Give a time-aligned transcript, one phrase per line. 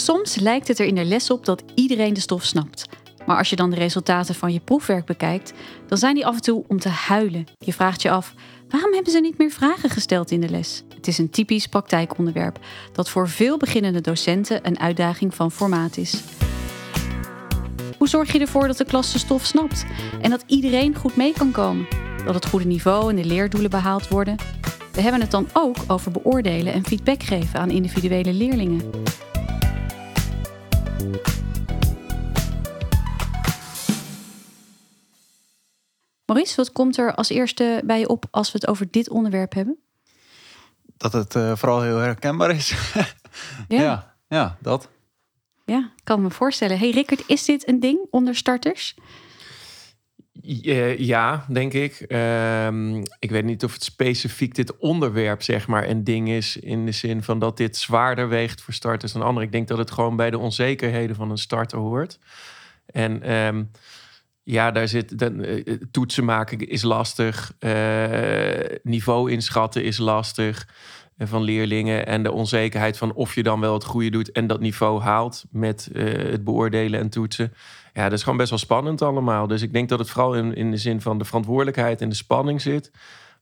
[0.00, 2.84] Soms lijkt het er in de les op dat iedereen de stof snapt.
[3.26, 5.52] Maar als je dan de resultaten van je proefwerk bekijkt,
[5.86, 7.44] dan zijn die af en toe om te huilen.
[7.58, 8.34] Je vraagt je af,
[8.68, 10.82] waarom hebben ze niet meer vragen gesteld in de les?
[10.94, 12.58] Het is een typisch praktijkonderwerp
[12.92, 16.22] dat voor veel beginnende docenten een uitdaging van formaat is.
[17.98, 19.84] Hoe zorg je ervoor dat de klas de stof snapt
[20.20, 21.86] en dat iedereen goed mee kan komen?
[22.24, 24.36] Dat het goede niveau en de leerdoelen behaald worden?
[24.92, 28.90] We hebben het dan ook over beoordelen en feedback geven aan individuele leerlingen.
[36.24, 39.54] Maurice, wat komt er als eerste bij je op als we het over dit onderwerp
[39.54, 39.78] hebben?
[40.96, 42.68] Dat het uh, vooral heel herkenbaar is.
[43.68, 43.82] ja.
[43.82, 44.14] ja.
[44.28, 44.88] Ja, dat.
[45.64, 46.78] Ja, kan me voorstellen.
[46.78, 48.94] Hey Rickert, is dit een ding onder starters?
[50.32, 52.04] Ja, denk ik.
[52.08, 56.56] Um, ik weet niet of het specifiek dit onderwerp, zeg maar, een ding is.
[56.56, 59.46] In de zin van dat dit zwaarder weegt voor starters dan anderen.
[59.46, 62.18] Ik denk dat het gewoon bij de onzekerheden van een starter hoort.
[62.86, 63.70] En um,
[64.42, 67.52] ja, daar zit dan, uh, toetsen maken is lastig.
[67.60, 70.68] Uh, niveau inschatten is lastig
[71.18, 72.06] uh, van leerlingen.
[72.06, 75.44] En de onzekerheid van of je dan wel het goede doet en dat niveau haalt
[75.50, 77.52] met het beoordelen en toetsen.
[77.92, 79.46] Ja, dat is gewoon best wel spannend allemaal.
[79.46, 82.14] Dus ik denk dat het vooral in, in de zin van de verantwoordelijkheid en de
[82.14, 82.90] spanning zit.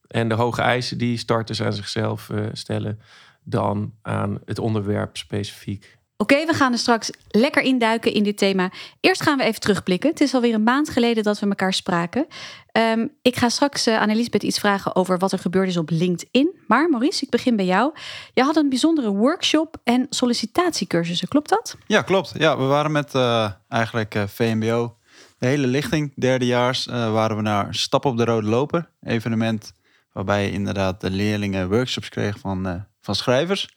[0.06, 3.00] En de hoge eisen die starters aan zichzelf stellen.
[3.44, 5.97] Dan aan het onderwerp specifiek.
[6.20, 8.70] Oké, we gaan er straks lekker induiken in dit thema.
[9.00, 10.10] Eerst gaan we even terugblikken.
[10.10, 12.26] Het is alweer een maand geleden dat we elkaar spraken.
[12.72, 15.90] Um, ik ga straks uh, aan Elisabeth iets vragen over wat er gebeurd is op
[15.90, 16.58] LinkedIn.
[16.66, 17.92] Maar Maurice, ik begin bij jou.
[18.34, 21.76] Je had een bijzondere workshop en sollicitatiecursussen, klopt dat?
[21.86, 22.32] Ja, klopt.
[22.36, 24.96] Ja, we waren met uh, eigenlijk uh, VMBO,
[25.38, 28.90] de hele lichting, derdejaars, waren we naar Stap op de Rode Loper.
[29.02, 29.72] Evenement
[30.12, 33.68] waarbij inderdaad de leerlingen workshops kreeg van, van schrijvers.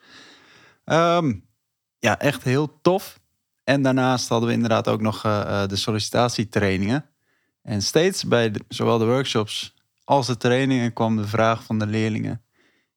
[0.85, 1.49] Um,
[2.01, 3.19] ja, echt heel tof.
[3.63, 7.05] En daarnaast hadden we inderdaad ook nog uh, de sollicitatietrainingen.
[7.61, 12.41] En steeds bij zowel de workshops als de trainingen kwam de vraag van de leerlingen: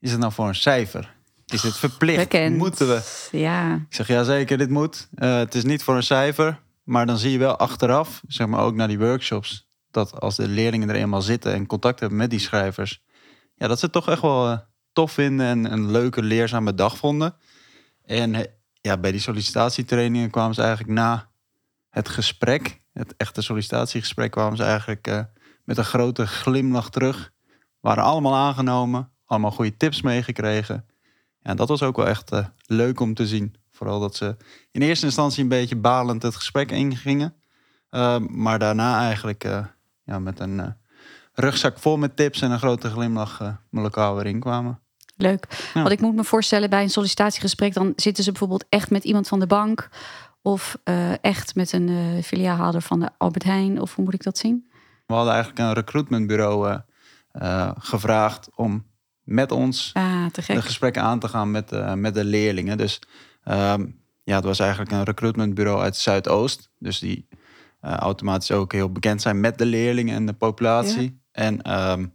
[0.00, 1.14] is het nou voor een cijfer?
[1.46, 2.18] Is het verplicht?
[2.18, 2.56] Bekend.
[2.56, 3.28] Moeten we?
[3.30, 3.74] Ja.
[3.74, 5.08] Ik zeg ja, zeker, dit moet.
[5.14, 8.60] Uh, het is niet voor een cijfer, maar dan zie je wel achteraf, zeg maar
[8.60, 12.30] ook naar die workshops, dat als de leerlingen er eenmaal zitten en contact hebben met
[12.30, 13.02] die schrijvers,
[13.54, 14.58] ja, dat ze het toch echt wel uh,
[14.92, 17.34] tof vinden en een leuke, leerzame dag vonden.
[18.04, 18.46] En
[18.86, 21.28] ja, bij die sollicitatietrainingen kwamen ze eigenlijk na
[21.88, 25.20] het gesprek, het echte sollicitatiegesprek, kwamen ze eigenlijk uh,
[25.64, 27.32] met een grote glimlach terug.
[27.80, 30.86] Waren allemaal aangenomen, allemaal goede tips meegekregen.
[31.42, 33.54] En dat was ook wel echt uh, leuk om te zien.
[33.70, 34.36] Vooral dat ze
[34.70, 37.34] in eerste instantie een beetje balend het gesprek ingingen.
[37.90, 39.42] Uh, maar daarna eigenlijk
[40.04, 40.76] ja, met een
[41.32, 44.83] rugzak vol met tips en een grote glimlach met elkaar weer inkwamen.
[45.16, 45.70] Leuk.
[45.74, 49.28] Want ik moet me voorstellen, bij een sollicitatiegesprek, dan zitten ze bijvoorbeeld echt met iemand
[49.28, 49.88] van de bank.
[50.42, 53.80] Of uh, echt met een uh, filiaalhouder van de Albert Heijn.
[53.80, 54.66] Of hoe moet ik dat zien?
[55.06, 56.80] We hadden eigenlijk een recruitmentbureau
[57.32, 58.86] uh, gevraagd om
[59.22, 62.76] met ons ah, de gesprekken aan te gaan met, met de leerlingen.
[62.76, 63.02] Dus
[63.44, 66.70] um, ja, het was eigenlijk een recruitmentbureau uit Zuidoost.
[66.78, 67.28] Dus die
[67.80, 71.22] automatisch ook heel bekend zijn met de leerlingen en de populatie.
[71.32, 71.42] Ja.
[71.42, 72.13] En um,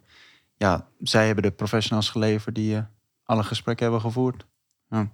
[0.59, 2.81] ja, zij hebben de professionals geleverd die uh,
[3.23, 4.45] alle gesprekken hebben gevoerd.
[4.89, 5.11] Ja.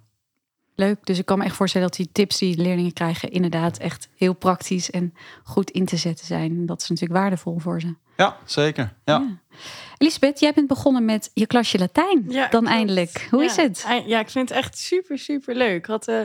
[0.74, 4.08] Leuk, dus ik kan me echt voorstellen dat die tips die leerlingen krijgen inderdaad echt
[4.16, 5.14] heel praktisch en
[5.44, 6.66] goed in te zetten zijn.
[6.66, 7.94] Dat is natuurlijk waardevol voor ze.
[8.16, 8.94] Ja, zeker.
[9.04, 9.14] Ja.
[9.14, 9.58] ja.
[9.98, 13.28] Elisabeth, jij bent begonnen met je klasje Latijn ja, dan eindelijk.
[13.30, 13.86] Hoe is het?
[14.06, 15.76] Ja, ik vind het echt super, super leuk.
[15.76, 16.20] Ik had, uh,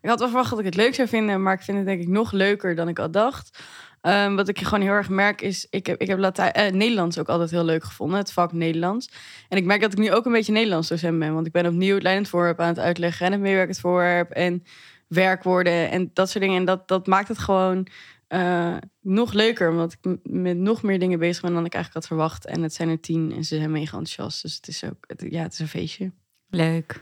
[0.00, 2.00] ik had wel verwacht dat ik het leuk zou vinden, maar ik vind het denk
[2.00, 3.58] ik nog leuker dan ik al dacht.
[4.02, 7.28] Um, wat ik gewoon heel erg merk is, ik heb, ik heb eh, Nederlands ook
[7.28, 9.10] altijd heel leuk gevonden, het vak Nederlands.
[9.48, 11.66] En ik merk dat ik nu ook een beetje Nederlands docent ben, want ik ben
[11.66, 14.64] opnieuw het leidend voorwerp aan het uitleggen en het meewerkend voorwerp en
[15.08, 16.58] werkwoorden en dat soort dingen.
[16.58, 17.86] En dat, dat maakt het gewoon
[18.28, 22.16] uh, nog leuker, omdat ik met nog meer dingen bezig ben dan ik eigenlijk had
[22.16, 22.46] verwacht.
[22.46, 25.42] En het zijn er tien en ze zijn mega enthousiast, dus het is ook, ja,
[25.42, 26.12] het is een feestje.
[26.48, 27.00] Leuk.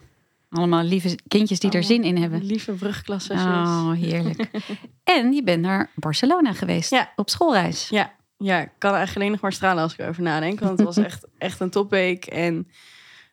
[0.51, 2.45] Allemaal lieve kindjes die er zin in hebben.
[2.45, 3.37] Lieve brugklassen.
[3.37, 4.51] Oh, heerlijk.
[5.05, 7.13] en je bent naar Barcelona geweest ja.
[7.17, 7.89] op schoolreis.
[7.89, 10.61] Ja, ja, ik kan eigenlijk alleen nog maar stralen als ik erover nadenk.
[10.61, 12.25] Want het was echt, echt een topweek.
[12.25, 12.69] En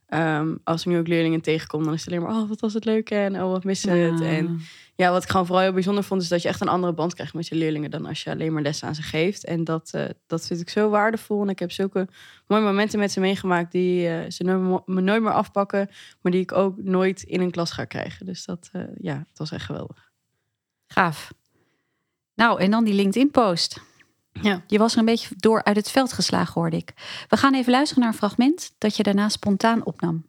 [0.09, 2.41] um, als ik nu ook leerlingen tegenkom, dan is het alleen maar...
[2.41, 4.21] oh, wat was het leuk en oh, wat missen we het.
[4.21, 4.61] En
[4.95, 6.21] ja, wat ik gewoon vooral heel bijzonder vond...
[6.21, 7.91] is dat je echt een andere band krijgt met je leerlingen...
[7.91, 9.45] dan als je alleen maar lessen aan ze geeft.
[9.45, 11.41] En dat, uh, dat vind ik zo waardevol.
[11.41, 12.07] En ik heb zulke
[12.47, 13.71] mooie momenten met ze meegemaakt...
[13.71, 15.89] die uh, ze nooit, me nooit meer afpakken...
[16.21, 18.25] maar die ik ook nooit in een klas ga krijgen.
[18.25, 20.11] Dus dat, uh, ja, het was echt geweldig.
[20.87, 21.33] Gaaf.
[22.35, 23.81] Nou, en dan die LinkedIn-post.
[24.41, 24.63] Ja.
[24.67, 26.93] Je was er een beetje door uit het veld geslagen, hoorde ik.
[27.27, 30.25] We gaan even luisteren naar een fragment dat je daarna spontaan opnam.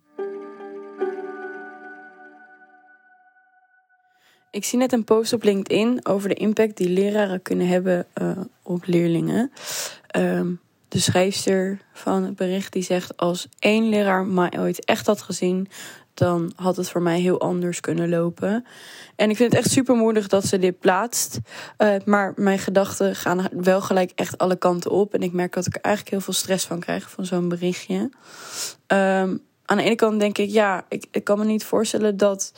[4.50, 8.30] Ik zie net een post op LinkedIn over de impact die leraren kunnen hebben uh,
[8.62, 9.52] op leerlingen.
[10.16, 15.22] Um, de schrijfster van het bericht die zegt: Als één leraar mij ooit echt had
[15.22, 15.68] gezien,
[16.14, 18.66] dan had het voor mij heel anders kunnen lopen.
[19.16, 21.38] En ik vind het echt super moedig dat ze dit plaatst.
[21.78, 25.14] Uh, maar mijn gedachten gaan wel gelijk echt alle kanten op.
[25.14, 28.10] En ik merk dat ik er eigenlijk heel veel stress van krijg van zo'n berichtje.
[28.86, 32.52] Um, aan de ene kant denk ik, ja, ik, kan me niet voorstellen dat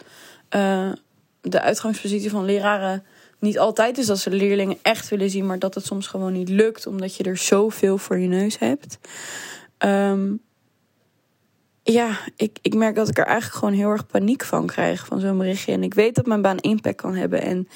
[0.57, 0.93] uh,
[1.41, 3.05] de uitgangspositie van leraren
[3.39, 6.49] niet altijd is dat ze leerlingen echt willen zien, maar dat het soms gewoon niet
[6.49, 8.99] lukt omdat je er zoveel voor je neus hebt.
[9.79, 10.41] Um,
[11.83, 15.21] ja, ik, ik merk dat ik er eigenlijk gewoon heel erg paniek van krijg van
[15.21, 15.73] zo'n berichtje.
[15.73, 17.43] En ik weet dat mijn baan impact kan hebben.
[17.43, 17.69] En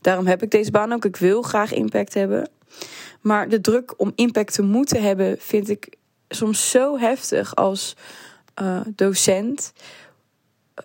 [0.00, 1.04] daarom heb ik deze baan ook.
[1.04, 2.50] Ik wil graag impact hebben.
[3.20, 5.96] Maar de druk om impact te moeten hebben, vind ik
[6.28, 7.96] soms zo heftig als
[8.62, 9.72] uh, docent.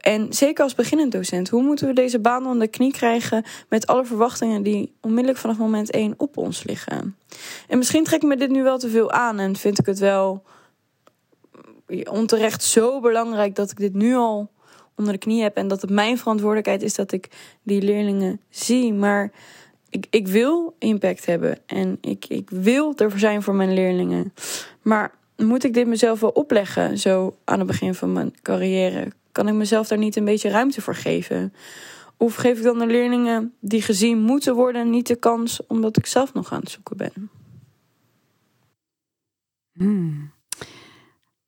[0.01, 1.49] En zeker als beginnend docent.
[1.49, 5.57] Hoe moeten we deze baan onder de knie krijgen met alle verwachtingen die onmiddellijk vanaf
[5.57, 7.17] moment één op ons liggen?
[7.67, 9.99] En misschien trek ik me dit nu wel te veel aan en vind ik het
[9.99, 10.43] wel
[12.03, 14.51] onterecht zo belangrijk dat ik dit nu al
[14.95, 15.55] onder de knie heb.
[15.55, 17.29] En dat het mijn verantwoordelijkheid is dat ik
[17.63, 18.93] die leerlingen zie.
[18.93, 19.31] Maar
[19.89, 21.57] ik, ik wil impact hebben.
[21.65, 24.33] En ik, ik wil er zijn voor mijn leerlingen.
[24.81, 29.11] Maar moet ik dit mezelf wel opleggen, zo aan het begin van mijn carrière?
[29.31, 31.53] Kan ik mezelf daar niet een beetje ruimte voor geven?
[32.17, 36.05] Of geef ik dan de leerlingen die gezien moeten worden niet de kans omdat ik
[36.05, 37.29] zelf nog aan het zoeken ben?
[39.73, 40.31] Hmm.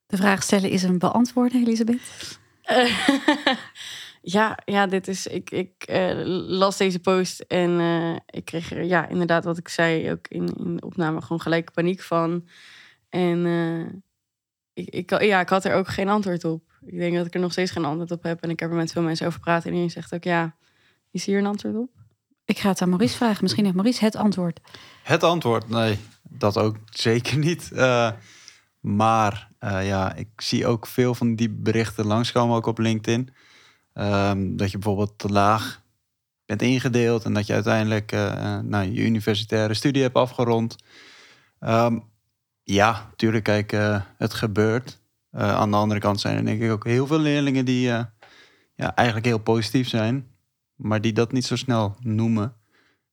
[0.06, 2.38] De vraag stellen is een beantwoorden, Elisabeth?
[4.36, 5.26] ja, ja, dit is.
[5.26, 6.10] Ik, ik uh,
[6.48, 10.54] las deze post en uh, ik kreeg er, ja, inderdaad, wat ik zei, ook in,
[10.58, 12.48] in de opname, gewoon gelijk paniek van.
[13.08, 13.86] En uh,
[14.72, 16.62] ik, ik, ja, ik had er ook geen antwoord op.
[16.86, 18.42] Ik denk dat ik er nog steeds geen antwoord op heb.
[18.42, 19.64] En ik heb er met veel mensen over praten.
[19.64, 20.54] En iedereen zegt ook, ja,
[21.10, 21.90] is hier een antwoord op?
[22.44, 23.42] Ik ga het aan Maurice vragen.
[23.42, 24.60] Misschien heeft Maurice het antwoord.
[25.02, 25.68] Het antwoord?
[25.68, 26.76] Nee, dat ook
[27.08, 27.70] zeker niet.
[28.80, 33.30] maar uh, ja, ik zie ook veel van die berichten langskomen, ook op LinkedIn.
[33.94, 35.82] Um, dat je bijvoorbeeld te laag
[36.46, 40.76] bent ingedeeld en dat je uiteindelijk uh, nou, je universitaire studie hebt afgerond.
[41.60, 42.02] Um,
[42.74, 45.00] ja, natuurlijk, kijk, uh, het gebeurt.
[45.30, 47.80] aan de andere kant zijn er denk ik ook heel veel leerlingen die
[48.74, 50.26] ja, eigenlijk heel positief zijn,
[50.74, 52.56] maar die dat niet zo snel noemen.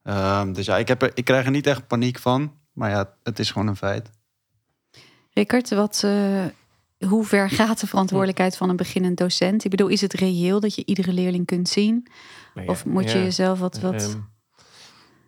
[0.04, 3.16] Um, dus ja, ik, heb er, ik krijg er niet echt paniek van, maar ja,
[3.24, 4.10] het is gewoon een feit.
[5.32, 6.46] Rickert, wat, uh,
[7.08, 9.64] hoe ver gaat de verantwoordelijkheid van een beginnend docent?
[9.64, 12.08] Ik bedoel, is het reëel dat je iedere leerling kunt zien?
[12.54, 13.80] Ja, of moet je jezelf wat...
[13.80, 14.04] wat...
[14.04, 14.30] Um,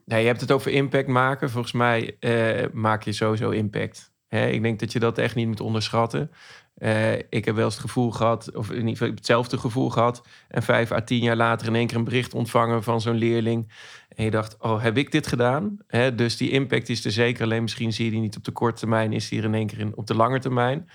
[0.06, 1.50] nee, je hebt het over impact maken.
[1.50, 4.12] Volgens mij uh, maak je sowieso impact.
[4.30, 6.32] Ik denk dat je dat echt niet moet onderschatten.
[6.78, 10.28] Uh, ik heb wel eens het gevoel gehad, of in ieder geval hetzelfde gevoel gehad.
[10.48, 13.72] En vijf à tien jaar later in één keer een bericht ontvangen van zo'n leerling.
[14.10, 15.78] En je dacht, oh, heb ik dit gedaan?
[16.16, 17.44] Dus die impact is er zeker.
[17.44, 19.68] Alleen misschien zie je die niet op de korte termijn, is die er in één
[19.68, 20.90] keer in, op de lange termijn.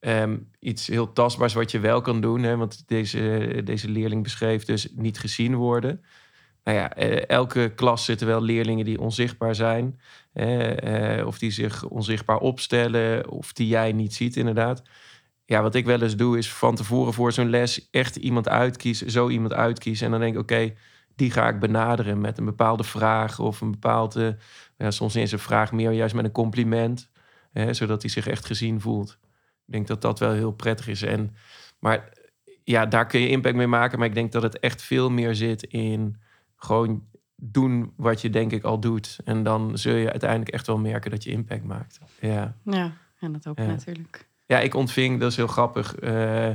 [0.00, 2.42] Um, iets heel tastbaars wat je wel kan doen.
[2.42, 6.04] Hè, want deze, deze leerling beschreef dus niet gezien worden.
[6.68, 10.00] Nou ja, eh, elke klas zitten wel leerlingen die onzichtbaar zijn.
[10.32, 13.28] Eh, of die zich onzichtbaar opstellen.
[13.30, 14.82] Of die jij niet ziet, inderdaad.
[15.44, 19.10] Ja, wat ik wel eens doe, is van tevoren voor zo'n les echt iemand uitkiezen.
[19.10, 20.04] Zo iemand uitkiezen.
[20.04, 20.74] En dan denk ik, oké,
[21.16, 23.38] die ga ik benaderen met een bepaalde vraag.
[23.38, 24.36] Of een bepaalde,
[24.76, 27.10] ja, soms is een vraag meer juist met een compliment.
[27.70, 29.18] Zodat hij zich echt gezien voelt.
[29.66, 31.02] Ik denk dat dat wel heel prettig is.
[31.02, 31.36] En,
[31.78, 32.12] maar
[32.64, 33.98] ja, daar kun je impact mee maken.
[33.98, 36.16] Maar ik denk dat het echt veel meer zit in
[36.58, 39.18] gewoon doen wat je denk ik al doet.
[39.24, 41.98] En dan zul je uiteindelijk echt wel merken dat je impact maakt.
[42.20, 44.28] Ja, ja en dat ook natuurlijk.
[44.46, 46.50] Ja, ik ontving, dat is heel grappig, uh,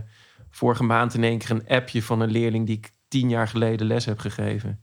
[0.50, 3.88] vorige maand in één keer een appje van een leerling die ik tien jaar geleden
[3.88, 4.80] les heb gegeven.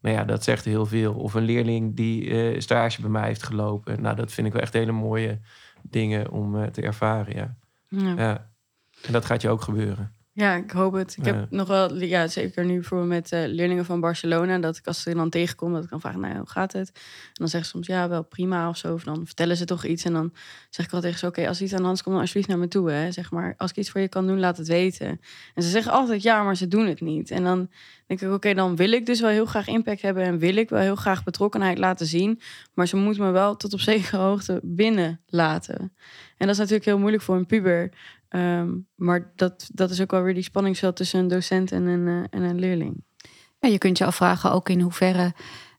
[0.00, 1.14] Nou ja, dat zegt heel veel.
[1.14, 4.02] Of een leerling die uh, stage bij mij heeft gelopen.
[4.02, 5.40] Nou, dat vind ik wel echt hele mooie
[5.82, 7.56] dingen om uh, te ervaren, ja.
[7.88, 8.14] ja.
[8.16, 8.50] ja.
[9.02, 10.14] En dat gaat je ook gebeuren.
[10.34, 11.16] Ja, ik hoop het.
[11.16, 14.86] Ik heb nog wel, ja, zeker nu voor met uh, leerlingen van Barcelona, dat ik
[14.86, 16.90] als ze dan tegenkom, dat ik dan vraag, nou, hoe gaat het?
[16.94, 18.92] En dan zeggen ze soms, ja, wel prima of zo.
[18.92, 20.04] Of dan vertellen ze toch iets.
[20.04, 20.32] En dan
[20.70, 22.58] zeg ik al tegen ze, oké, als iets aan de hand komt, dan alsjeblieft naar
[22.58, 22.90] me toe.
[22.90, 23.12] Hè.
[23.12, 25.20] Zeg maar, als ik iets voor je kan doen, laat het weten.
[25.54, 27.30] En ze zeggen altijd ja, maar ze doen het niet.
[27.30, 27.70] En dan
[28.06, 30.68] denk ik, oké, dan wil ik dus wel heel graag impact hebben en wil ik
[30.68, 32.40] wel heel graag betrokkenheid laten zien.
[32.74, 35.78] Maar ze moeten me wel tot op zekere hoogte binnen laten.
[36.36, 37.90] En dat is natuurlijk heel moeilijk voor een puber.
[38.34, 42.06] Um, maar dat, dat is ook wel weer die spanningsveld tussen een docent en een,
[42.06, 43.04] uh, en een leerling.
[43.58, 45.32] Ja, je kunt je afvragen ook in hoeverre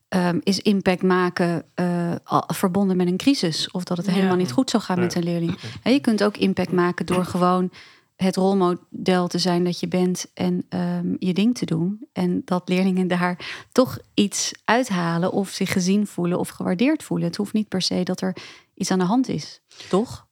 [0.08, 2.14] um, is impact maken uh,
[2.46, 3.70] verbonden met een crisis.
[3.70, 5.58] Of dat het helemaal niet goed zou gaan met een leerling.
[5.82, 7.70] En je kunt ook impact maken door gewoon
[8.16, 12.08] het rolmodel te zijn dat je bent en ehm, je ding te doen.
[12.12, 17.26] En dat leerlingen daar toch iets uithalen of zich gezien voelen of gewaardeerd voelen.
[17.26, 18.36] Het hoeft niet per se dat er
[18.74, 20.26] iets aan de hand is, toch?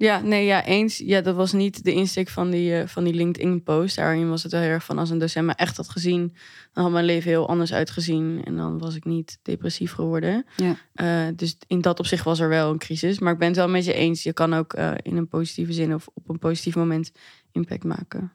[0.00, 0.98] Ja, nee, ja, eens.
[0.98, 3.96] Ja, dat was niet de insteek van die, eh, van die LinkedIn-post.
[3.96, 6.34] Daarin was het wel heel erg van als een docent me echt had gezien,
[6.72, 8.44] dan had mijn leven heel anders uitgezien.
[8.44, 10.46] En dan was ik niet depressief geworden.
[10.56, 10.76] Ja.
[10.92, 13.18] Eh, dus in dat opzicht was er wel een crisis.
[13.18, 14.22] Maar ik ben het wel met je eens.
[14.22, 17.12] Je kan ook eh, in een positieve zin of op een positief moment
[17.52, 18.32] impact maken.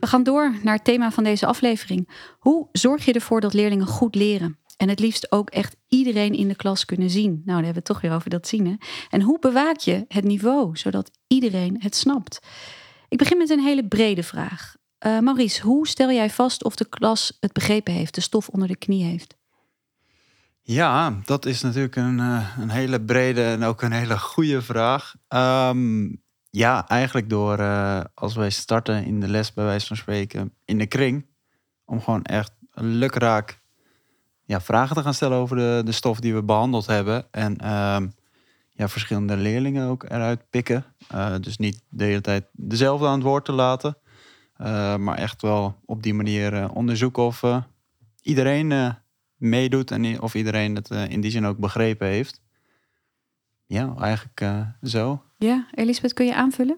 [0.00, 2.08] We gaan door naar het thema van deze aflevering.
[2.38, 4.58] Hoe zorg je ervoor dat leerlingen goed leren?
[4.76, 7.30] En het liefst ook echt iedereen in de klas kunnen zien.
[7.30, 8.66] Nou, dan hebben we het toch weer over dat zien.
[8.66, 8.74] Hè?
[9.08, 12.38] En hoe bewaak je het niveau, zodat iedereen het snapt?
[13.08, 14.76] Ik begin met een hele brede vraag.
[15.06, 18.68] Uh, Maurice, hoe stel jij vast of de klas het begrepen heeft, de stof onder
[18.68, 19.36] de knie heeft?
[20.62, 25.14] Ja, dat is natuurlijk een, uh, een hele brede en ook een hele goede vraag.
[25.28, 30.54] Um, ja, eigenlijk door uh, als wij starten in de les, bij wijze van spreken,
[30.64, 31.26] in de kring,
[31.84, 33.60] om gewoon echt lukraak
[34.44, 37.26] ja, vragen te gaan stellen over de, de stof die we behandeld hebben.
[37.30, 38.12] En um,
[38.70, 40.84] ja, verschillende leerlingen ook eruit pikken.
[41.14, 43.96] Uh, dus niet de hele tijd dezelfde aan het woord te laten.
[44.60, 47.42] Uh, maar echt wel op die manier onderzoeken of
[48.22, 48.96] iedereen
[49.36, 52.40] meedoet en of iedereen het in die zin ook begrepen heeft.
[53.66, 55.22] Ja, eigenlijk zo.
[55.38, 56.76] Ja, Elisabeth, kun je aanvullen?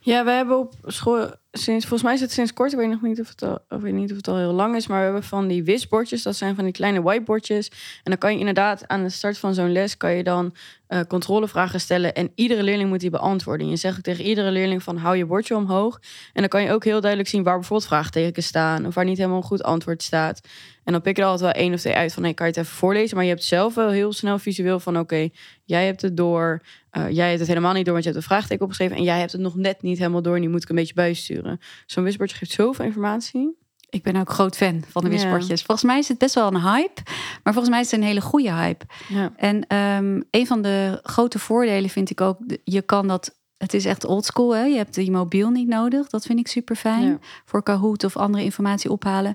[0.00, 3.02] Ja, we hebben op school sinds, volgens mij is het sinds kort, ik weet nog
[3.02, 5.04] niet of het al, of weet niet of het al heel lang is, maar we
[5.04, 7.68] hebben van die wisbordjes, dat zijn van die kleine whiteboardjes.
[7.68, 10.54] En dan kan je inderdaad aan de start van zo'n les, kan je dan
[10.92, 13.68] uh, controlevragen stellen en iedere leerling moet die beantwoorden.
[13.68, 16.00] Je zegt tegen iedere leerling van hou je bordje omhoog.
[16.32, 19.16] En dan kan je ook heel duidelijk zien waar bijvoorbeeld vraagtekens staan of waar niet
[19.16, 20.40] helemaal een goed antwoord staat.
[20.84, 22.52] En dan pik je er altijd wel één of twee uit van, hey, kan je
[22.52, 23.16] het even voorlezen?
[23.16, 25.28] Maar je hebt zelf wel heel snel visueel van, oké,
[25.64, 28.28] jij hebt het door, uh, jij hebt het helemaal niet door, want je hebt een
[28.30, 30.68] vraagteken opgeschreven en jij hebt het nog net niet helemaal door en die moet ik
[30.68, 31.41] een beetje bijsturen.
[31.86, 33.60] Zo'n wisbordje geeft zoveel informatie.
[33.88, 35.60] Ik ben ook groot fan van de wisbordjes.
[35.60, 35.66] Ja.
[35.66, 37.02] Volgens mij is het best wel een hype,
[37.42, 38.84] maar volgens mij is het een hele goede hype.
[39.08, 39.32] Ja.
[39.36, 43.84] En um, een van de grote voordelen vind ik ook, je kan dat het is
[43.84, 44.54] echt oldschool.
[44.54, 44.62] Hè?
[44.62, 46.08] Je hebt die mobiel niet nodig.
[46.08, 47.06] Dat vind ik super fijn.
[47.06, 47.18] Ja.
[47.44, 49.34] Voor Kahoot of andere informatie ophalen.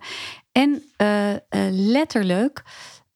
[0.51, 1.37] En uh, uh,
[1.69, 2.63] letterlijk,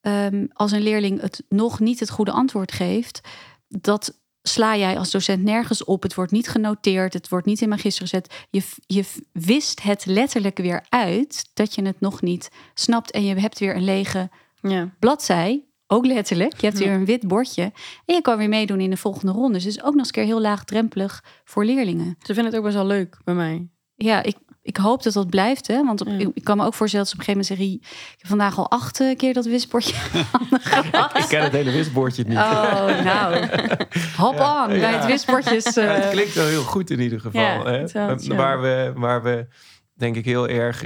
[0.02, 3.22] um, als een leerling het nog niet het goede antwoord geeft,
[3.68, 6.04] dat sla jij als docent nergens op.
[6.04, 7.14] Het wordt niet genoteerd.
[7.14, 8.46] Het wordt niet in magister gezet.
[8.50, 13.12] Je, je wist het letterlijk weer uit dat je het nog niet snapt.
[13.12, 14.30] En je hebt weer een lege
[14.62, 14.90] ja.
[15.00, 15.66] bladzij.
[15.88, 16.62] Ook letterlijk.
[16.62, 17.72] Je hebt weer een wit bordje.
[18.06, 19.54] En je kan weer meedoen in de volgende ronde.
[19.54, 22.16] Dus het is ook nog eens een keer heel laagdrempelig voor leerlingen.
[22.20, 23.68] Ze vinden het ook best wel leuk bij mij.
[23.96, 25.68] Ja, ik, ik hoop dat dat blijft.
[25.68, 25.86] Hè?
[25.86, 26.30] Want ja.
[26.34, 28.12] ik kan me ook voorstellen dat ze op een gegeven moment zeggen...
[28.14, 29.94] ik heb vandaag al acht eh, keer dat wisbordje
[31.22, 32.38] Ik ken het hele wisbordje niet.
[32.38, 33.36] Oh, nou.
[34.18, 35.66] Hop Ja, on bij het wisbordjes.
[35.78, 37.42] eh, Ja, het klinkt wel heel goed in ieder geval.
[37.42, 38.16] Ja, hè?
[38.36, 39.48] waar, we, waar we
[39.94, 40.84] denk ik heel erg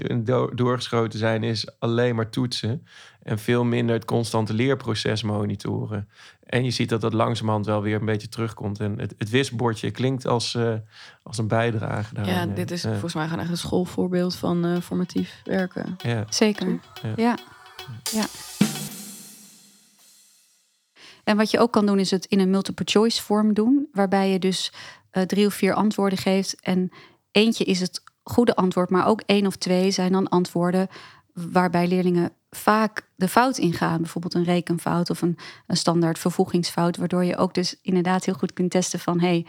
[0.54, 2.88] doorgeschoten zijn, is alleen maar toetsen.
[3.26, 6.10] En veel minder het constante leerproces monitoren.
[6.44, 8.80] En je ziet dat dat langzamerhand wel weer een beetje terugkomt.
[8.80, 10.74] En het, het wisbordje klinkt als, eh,
[11.24, 12.16] als een bijdrage.
[12.24, 15.96] Ja, dit is volgens mij gewoon echt een schoolvoorbeeld van eh, formatief werken.
[15.98, 16.26] Ja.
[16.30, 16.80] Zeker.
[17.02, 17.14] Ja.
[17.16, 17.38] Ja.
[18.12, 18.26] ja.
[21.24, 23.88] En wat je ook kan doen, is het in een multiple choice vorm doen.
[23.92, 24.74] Waarbij je dus
[25.12, 26.60] eh, drie of vier antwoorden geeft.
[26.62, 26.92] En
[27.32, 30.88] eentje is het goede antwoord, maar ook één of twee zijn dan antwoorden
[31.36, 34.02] waarbij leerlingen vaak de fout ingaan.
[34.02, 35.38] Bijvoorbeeld een rekenfout of een,
[35.68, 36.98] standaard vervoegingsfout.
[36.98, 39.20] Waardoor je ook dus inderdaad heel goed kunt testen van...
[39.20, 39.46] Hey,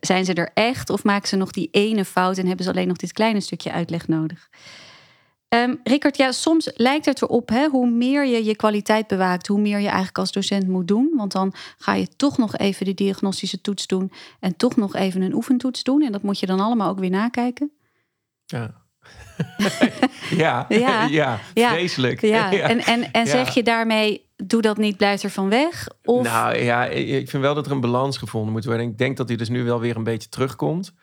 [0.00, 2.38] zijn ze er echt of maken ze nog die ene fout...
[2.38, 4.48] en hebben ze alleen nog dit kleine stukje uitleg nodig?
[5.48, 9.60] Ehm Rickard, ja, soms lijkt het erop, hè, hoe meer je je kwaliteit bewaakt, hoe
[9.60, 11.12] meer je eigenlijk als docent moet doen.
[11.16, 15.22] Want dan ga je toch nog even de diagnostische toets doen en toch nog even
[15.22, 16.02] een oefentoets doen.
[16.02, 17.72] En dat moet je dan allemaal ook weer nakijken.
[18.46, 18.86] Ja.
[20.30, 20.66] ja.
[20.68, 21.04] Ja.
[21.20, 21.68] ja, Ja.
[21.68, 22.20] vreselijk.
[22.34, 23.30] Ja, en, en, en Ja.
[23.30, 25.86] zeg je daarmee, doe dat niet, blijf er van weg?
[26.04, 28.86] Of, Nou ja, ik vind wel dat er een balans gevonden moet worden.
[28.86, 30.94] Ik denk dat die dus nu wel weer een beetje terugkomt.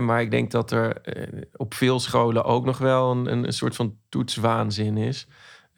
[0.00, 3.52] Maar ik denk dat er eh, op veel scholen ook nog wel een, een, een
[3.52, 5.26] soort van toetswaanzin is.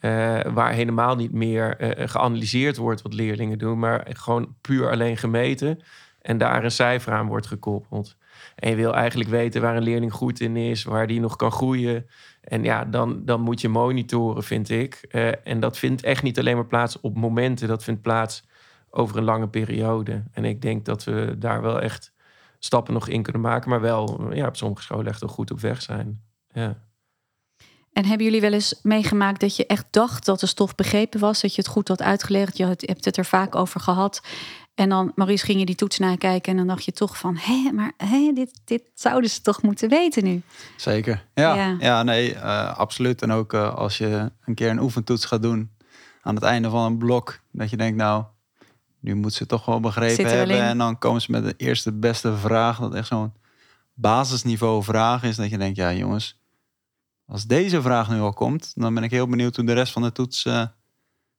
[0.01, 5.17] eh, waar helemaal niet meer eh, geanalyseerd wordt wat leerlingen doen, maar gewoon puur alleen
[5.17, 5.81] gemeten.
[6.21, 8.17] En daar een cijfer aan wordt gekoppeld.
[8.57, 11.53] En je wil eigenlijk weten waar een leerling goed in is, waar die nog kan
[11.53, 12.07] groeien.
[12.41, 15.07] En ja, dan, dan moet je monitoren, vind ik.
[15.09, 18.45] Eh, en dat vindt echt niet alleen maar plaats op momenten, dat vindt plaats
[18.91, 20.23] over een lange periode.
[20.33, 22.13] En ik denk dat we daar wel echt
[22.59, 25.61] stappen nog in kunnen maken, maar wel ja, op sommige scholen echt wel goed op
[25.61, 26.23] weg zijn.
[26.53, 26.84] Ja.
[27.95, 31.41] En hebben jullie wel eens meegemaakt dat je echt dacht dat de stof begrepen was,
[31.41, 34.23] dat je het goed had uitgelegd, je hebt het er vaak over gehad.
[34.75, 37.71] En dan, Maurice, ging je die toets nakijken en dan dacht je toch van, hé,
[37.73, 40.43] maar hé, dit, dit zouden ze toch moeten weten nu?
[40.77, 41.25] Zeker.
[41.35, 41.77] Ja, Ja.
[41.79, 42.03] ja.
[42.03, 43.23] nee, eh, absoluut.
[43.23, 45.71] En ook eh, als je een keer een oefentoets gaat doen
[46.23, 48.25] aan het einde van een blok, dat je denkt, nou,
[49.01, 50.63] nu moet ze toch wel begrepen hebben.
[50.63, 53.33] En dan komen ze met de eerste beste vraag, dat echt zo'n
[53.95, 56.39] basisniveau vraag is, dat je denkt, ja jongens,
[57.35, 60.03] als deze vraag nu al komt, dan ben ik heel benieuwd hoe de rest van
[60.03, 60.67] de toets, eh,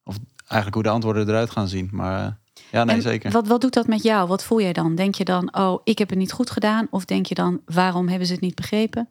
[0.03, 1.89] of eigenlijk hoe de antwoorden eruit gaan zien.
[1.91, 2.31] Maar eh,
[2.71, 3.31] ja, nee, en zeker.
[3.31, 4.27] Wat, wat doet dat met jou?
[4.27, 4.95] Wat voel jij dan?
[4.95, 6.87] Denk je dan, oh, ik heb het niet goed gedaan?
[6.89, 9.09] Of denk je dan, waarom hebben ze het niet begrepen?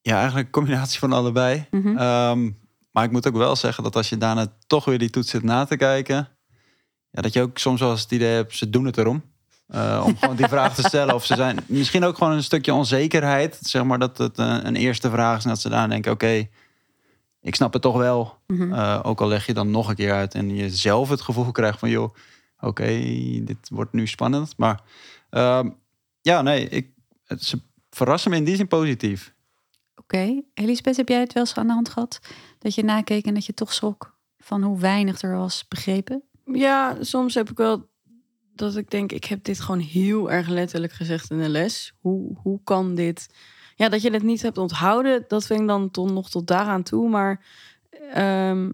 [0.00, 1.66] Ja, eigenlijk een combinatie van allebei.
[1.70, 1.96] Mhm.
[1.96, 2.50] Ehm,
[2.90, 5.42] maar ik moet ook wel zeggen dat als je daarna toch weer die toets zit
[5.42, 6.28] na te kijken,
[7.10, 9.22] ja, dat je ook soms wel eens het idee hebt, ze doen het erom.
[9.70, 11.14] Eh, om gewoon die vraag te stellen.
[11.14, 13.58] Of ze zijn misschien ook gewoon een stukje onzekerheid.
[13.60, 16.48] Zeg maar dat het eh, een eerste vraag is en dat ze daar denken, oké,
[17.40, 18.38] ik snap het toch wel.
[18.46, 18.72] Mhm.
[18.72, 21.52] Eh, ook al leg je dan nog een keer uit en je zelf het gevoel
[21.52, 22.14] krijgt van, joh,
[22.60, 22.86] oké,
[23.42, 24.54] dit wordt nu spannend.
[24.56, 24.80] Maar
[25.30, 25.70] ehm,
[26.20, 26.90] ja, nee, ik,
[27.24, 27.60] het, ze
[27.90, 29.34] verrassen me in die zin positief.
[29.96, 30.42] Oké.
[30.54, 32.20] Elisabeth, heb jij het wel eens aan de hand gehad?
[32.58, 36.22] Dat je nakeek en dat je toch schrok van hoe weinig er was begrepen?
[36.44, 37.89] Ja, soms heb ik wel
[38.54, 41.92] dat ik denk, ik heb dit gewoon heel erg letterlijk gezegd in de les.
[42.00, 43.28] Hoe, hoe kan dit?
[43.74, 46.82] Ja, dat je het niet hebt onthouden, dat vind ik dan toch nog tot daaraan
[46.82, 47.08] toe.
[47.08, 47.44] Maar
[48.12, 48.70] ehm,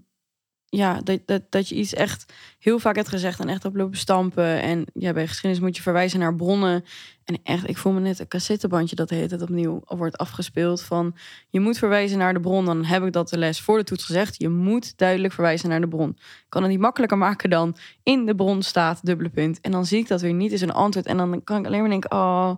[0.77, 3.99] ja, dat, dat, dat je iets echt heel vaak hebt gezegd en echt op lopen
[3.99, 4.63] stampen.
[4.63, 6.85] En ja, bij geschiedenis moet je verwijzen naar bronnen.
[7.25, 10.83] En echt, ik voel me net een cassettebandje dat hele tijd opnieuw wordt afgespeeld.
[10.83, 11.15] Van
[11.49, 12.65] je moet verwijzen naar de bron.
[12.65, 14.39] Dan heb ik dat de les voor de toets gezegd.
[14.39, 16.19] Je moet duidelijk verwijzen naar de bron.
[16.49, 19.61] Kan het niet makkelijker maken dan in de bron staat dubbele punt.
[19.61, 21.07] En dan zie ik dat weer niet als een antwoord.
[21.07, 22.55] En dan kan ik alleen maar denken, oh,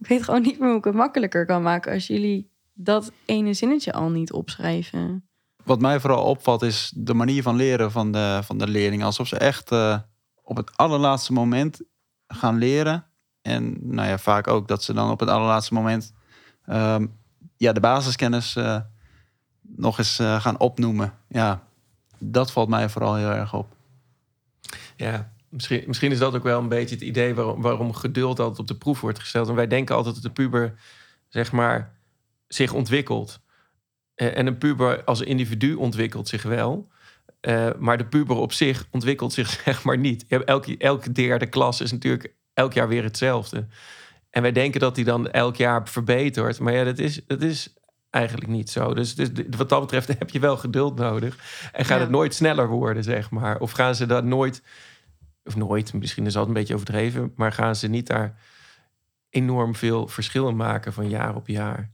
[0.00, 3.52] ik weet gewoon niet meer hoe ik het makkelijker kan maken als jullie dat ene
[3.52, 5.24] zinnetje al niet opschrijven.
[5.62, 9.06] Wat mij vooral opvalt is de manier van leren van de, van de leerlingen.
[9.06, 9.98] Alsof ze echt eh,
[10.42, 11.80] op het allerlaatste moment
[12.26, 13.06] gaan leren.
[13.42, 16.12] En nou ja, vaak ook dat ze dan op het allerlaatste moment
[16.66, 17.06] ehm,
[17.56, 18.80] ja, de basiskennis eh,
[19.60, 21.14] nog eens eh, gaan opnoemen.
[21.28, 21.62] Ja,
[22.18, 23.76] dat valt mij vooral heel erg op.
[24.96, 28.58] Ja, misschien, misschien is dat ook wel een beetje het idee waarom, waarom geduld altijd
[28.58, 29.48] op de proef wordt gesteld.
[29.48, 30.74] En wij denken altijd dat de puber,
[31.28, 31.94] zeg maar,
[32.48, 33.40] zich ontwikkelt.
[34.14, 36.88] Eh, en een puber als individu ontwikkelt zich wel.
[37.40, 40.26] Eh, maar de puber op zich ontwikkelt zich zeg maar niet.
[40.44, 43.66] Elke, elke derde klas is natuurlijk elk jaar weer hetzelfde.
[44.30, 46.60] En wij denken dat die dan elk jaar verbetert.
[46.60, 47.74] Maar ja, dat is, dat is
[48.10, 48.94] eigenlijk niet zo.
[48.94, 51.36] Dus, dus wat dat betreft heb je wel geduld nodig.
[51.72, 52.02] En gaat Ja.
[52.02, 53.58] het nooit sneller worden, zeg maar.
[53.60, 54.62] Of gaan ze dat nooit...
[55.44, 57.32] Of nooit, misschien is dat een beetje overdreven...
[57.36, 58.38] maar gaan ze niet daar
[59.30, 61.91] enorm veel verschillen maken van jaar op jaar?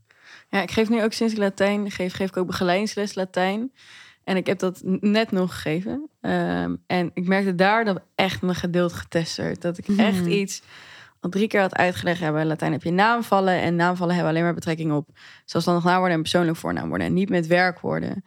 [0.49, 3.73] Ja, ik geef nu ook sinds ik Latijn geef, geef ik ook begeleidingsles Latijn.
[4.25, 6.09] En ik heb dat net nog gegeven.
[6.21, 9.63] Ehm, en ik merkte daar dat echt mijn geduld getest werd.
[9.63, 10.31] Dat ik echt Mhm.
[10.31, 10.63] iets
[11.21, 12.21] al drie keer had uitgelegd.
[12.21, 13.61] Ja, bij Latijn heb je naamvallen.
[13.61, 15.09] En naamvallen hebben alleen maar betrekking op
[15.45, 17.07] zelfstandig naamwoorden en persoonlijk voornaamwoorden.
[17.07, 18.25] En niet met werkwoorden.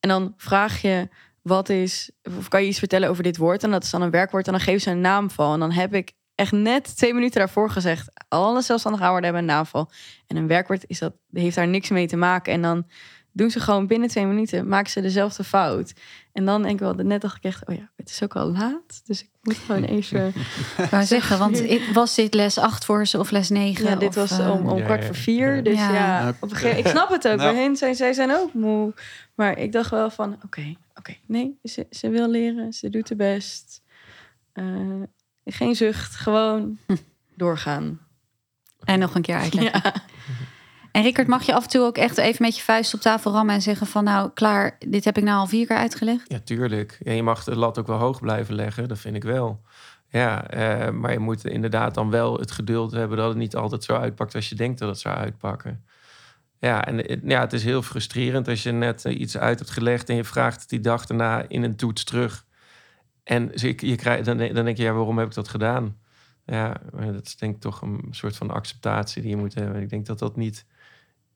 [0.00, 1.08] En dan vraag je,
[1.42, 2.10] wat is...
[2.38, 3.62] Of kan je iets vertellen over dit woord?
[3.62, 4.46] En dat is dan een werkwoord.
[4.46, 5.52] En dan geven ze een naamval.
[5.52, 8.10] En dan heb ik echt net twee minuten daarvoor gezegd...
[8.28, 9.90] alle zelfstandige naamwoorden hebben een naamval.
[10.26, 12.52] En een werkwoord is dat, heeft daar niks mee te maken.
[12.52, 12.86] En dan
[13.32, 15.92] doen ze gewoon binnen twee minuten, maken ze dezelfde fout.
[16.32, 18.50] En dan denk ik wel, net dacht ik echt, oh ja, het is ook al
[18.50, 19.02] laat.
[19.04, 20.32] Dus ik moet gewoon even...
[20.90, 23.84] Wou zeggen, want ik, was dit les 8 voor ze of les 9?
[23.84, 25.56] Ja, dit of, was eh, om, om Ja, kwart voor vier.
[25.56, 25.62] Ja.
[25.62, 26.34] Dus Ja.
[26.40, 27.36] op een gegeven, ik snap het ook.
[27.36, 28.94] Bij hen zijn zij zijn ook moe.
[29.34, 33.18] Maar ik dacht wel van, oké, oké, nee, ze, ze wil leren, ze doet haar
[33.18, 33.82] best.
[34.52, 34.64] Eh,
[35.52, 36.78] geen zucht, gewoon
[37.34, 38.00] doorgaan.
[38.84, 39.82] En nog een keer uitleggen.
[39.84, 39.94] Ja.
[40.92, 43.32] En Rickert, mag je af en toe ook echt even met je vuist op tafel
[43.32, 46.30] rammen en zeggen van nou, klaar, dit heb ik nou al vier keer uitgelegd?
[46.30, 46.98] Ja, tuurlijk.
[47.02, 49.60] Ja, je mag de lat ook wel hoog blijven leggen, dat vind ik wel.
[50.08, 53.84] Ja, eh, maar je moet inderdaad dan wel het geduld hebben dat het niet altijd
[53.84, 55.84] zo uitpakt als je denkt dat het zou uitpakken.
[56.58, 59.70] Ja, en het- ja, het is heel frustrerend als je net eh, iets uit hebt
[59.70, 62.44] gelegd en je vraagt die dag daarna in een toets terug.
[63.30, 65.96] En ze- je krijgt, dan, dan denk je, ja, waarom heb ik dat gedaan?
[66.46, 66.80] Ja,
[67.12, 69.82] dat is denk ik toch een soort van acceptatie die je moet hebben.
[69.82, 70.66] Ik denk dat dat niet...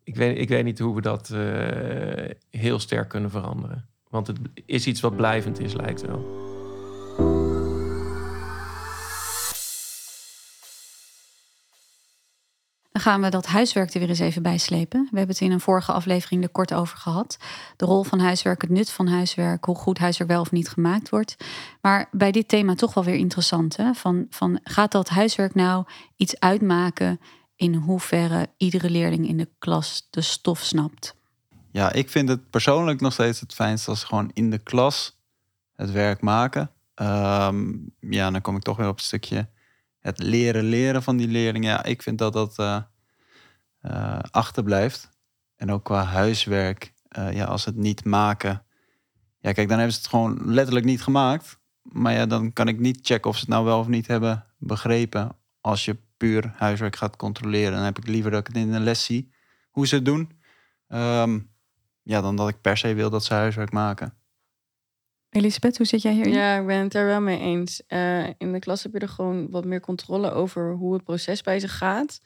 [0.02, 3.88] Ik weet, ik weet niet hoe we dat eh, heel sterk kunnen veranderen.
[4.08, 6.43] Want het is iets wat blijvend is, lijkt wel.
[13.04, 15.00] Gaan we dat huiswerk er weer eens even bij slepen.
[15.10, 17.36] We hebben het in een vorige aflevering er kort over gehad.
[17.76, 21.08] De rol van huiswerk, het nut van huiswerk, hoe goed huiswerk wel of niet gemaakt
[21.08, 21.36] wordt.
[21.80, 23.76] Maar bij dit thema toch wel weer interessant.
[23.76, 23.94] Hè?
[23.94, 25.84] Van, van, gaat dat huiswerk nou
[26.16, 27.20] iets uitmaken
[27.56, 31.14] in hoeverre iedere leerling in de klas de stof snapt?
[31.74, 35.20] ja, ik vind het persoonlijk nog steeds het fijnst als gewoon in de klas
[35.76, 36.70] het werk maken.
[36.94, 39.48] Ehm, ja, dan kom ik toch weer op het stukje
[39.98, 41.70] het leren leren van die leerlingen.
[41.70, 42.82] Ja, ik vind dat dat eh,
[43.84, 45.08] eh, achterblijft.
[45.56, 48.62] En ook qua huiswerk, eh, ja, als het niet maken.
[49.38, 51.58] Ja, kijk, dan hebben ze het gewoon letterlijk niet gemaakt.
[51.82, 54.46] Maar ja, dan kan ik niet checken of ze het nou wel of niet hebben
[54.58, 55.36] begrepen.
[55.60, 58.80] Als je puur huiswerk gaat controleren, dan heb ik liever dat ik het in de
[58.80, 59.32] les zie
[59.70, 60.30] hoe ze het doen.
[60.88, 61.40] Ehm,
[62.02, 64.14] ja, dan dat ik per se wil dat ze huiswerk maken.
[65.30, 66.32] Elisabeth, hoe zit jij hierin?
[66.32, 67.86] Ja, ik ben het er wel mee eens.
[67.86, 71.42] Eh, in de klas heb je er gewoon wat meer controle over hoe het proces
[71.42, 72.20] bij ze gaat.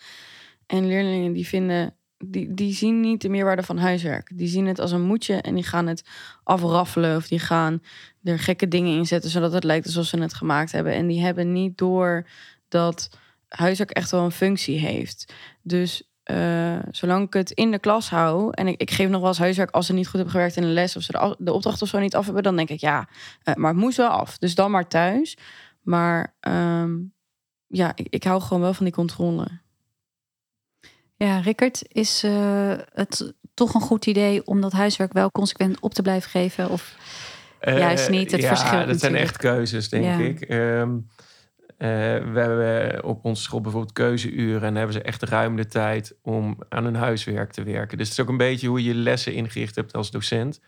[0.69, 4.31] En leerlingen die vinden, die, die zien niet de meerwaarde van huiswerk.
[4.35, 6.09] Die zien het als een moedje en die gaan het
[6.45, 7.83] afraffelen of die gaan
[8.23, 10.93] er gekke dingen in zetten zodat het lijkt alsof ze het gemaakt hebben.
[10.93, 12.27] En die hebben niet door
[12.69, 15.35] dat huiswerk echt wel een functie heeft.
[15.63, 19.29] Dus uh, zolang ik het in de klas hou en ik, ik, geef nog wel
[19.29, 21.83] eens huiswerk als ze niet goed hebben gewerkt in de les of ze de, opdracht
[21.83, 23.09] of zo niet af hebben, dan denk ik ja,
[23.45, 24.39] uh, maar het moest wel af.
[24.39, 25.37] Dus dan maar thuis.
[25.83, 27.15] Maar um,
[27.67, 29.47] ja, ik, ik, hou gewoon wel van die controle.
[31.19, 35.95] Ja, Rickert, is uh, het toch een goed idee om dat huiswerk wel consequent op
[35.95, 36.71] te blijven geven?
[36.71, 36.97] Of
[37.61, 38.31] juist niet?
[38.31, 38.87] Het ja, verschil.
[38.87, 40.19] Dat zijn echt keuzes, denk ja.
[40.19, 40.51] ik.
[40.51, 41.07] Um,
[41.79, 41.89] uh,
[42.33, 46.59] we hebben op onze school bijvoorbeeld keuzeuren en hebben ze echt ruim de tijd om
[46.69, 47.99] aan hun huiswerk te werken.
[47.99, 50.61] Dus het is ook een beetje hoe je lessen ingericht hebt als docent.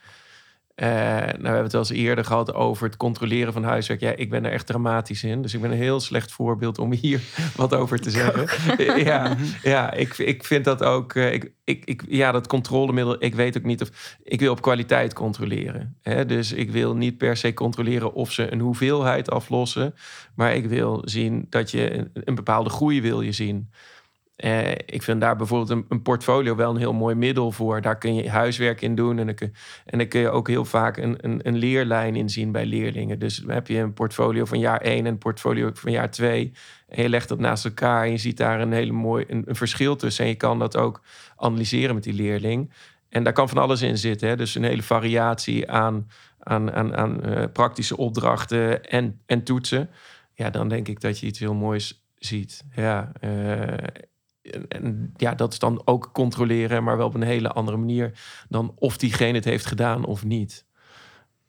[0.82, 4.00] Uh, nou, we hebben het wel eens eerder gehad over het controleren van huiswerk.
[4.00, 5.42] Ja, ik ben er echt dramatisch in.
[5.42, 7.20] Dus ik ben een heel slecht voorbeeld om hier
[7.56, 8.46] wat over te zeggen.
[9.04, 11.14] ja, ja ik, ik vind dat ook.
[11.14, 13.22] Uh, ik, ik, ik, ja, dat controlemiddel.
[13.22, 14.16] Ik weet ook niet of.
[14.22, 15.96] Ik wil op kwaliteit controleren.
[16.02, 16.26] Hè?
[16.26, 19.94] Dus ik wil niet per se controleren of ze een hoeveelheid aflossen.
[20.34, 23.70] Maar ik wil zien dat je een, een bepaalde groei wil je zien.
[24.44, 27.80] Uh, ik vind daar bijvoorbeeld een, portfolio wel een heel mooi middel voor.
[27.80, 29.18] Daar kun je huiswerk in doen.
[29.18, 32.66] En dan kun, en je ook heel vaak een, een, een leerlijn in zien bij
[32.66, 33.18] leerlingen.
[33.18, 36.52] Dus dan heb je een portfolio van jaar 1 en een portfolio van jaar 2.
[36.88, 39.96] En je legt dat naast elkaar en je ziet daar een hele mooi een, verschil
[39.96, 40.24] tussen.
[40.24, 41.02] En je kan dat ook
[41.36, 42.72] analyseren met die leerling.
[43.08, 44.28] En daar kan van alles in zitten.
[44.28, 44.36] Hè?
[44.36, 49.90] Dus een hele variatie aan, aan, aan, aan uh, praktische opdrachten en, en toetsen.
[50.34, 52.64] Ja, dan denk ik dat je iets heel moois ziet.
[52.74, 53.74] Ja, uh,
[54.68, 58.72] en ja, dat is dan ook controleren, maar wel op een hele andere manier dan
[58.78, 60.64] of diegene het heeft gedaan of niet.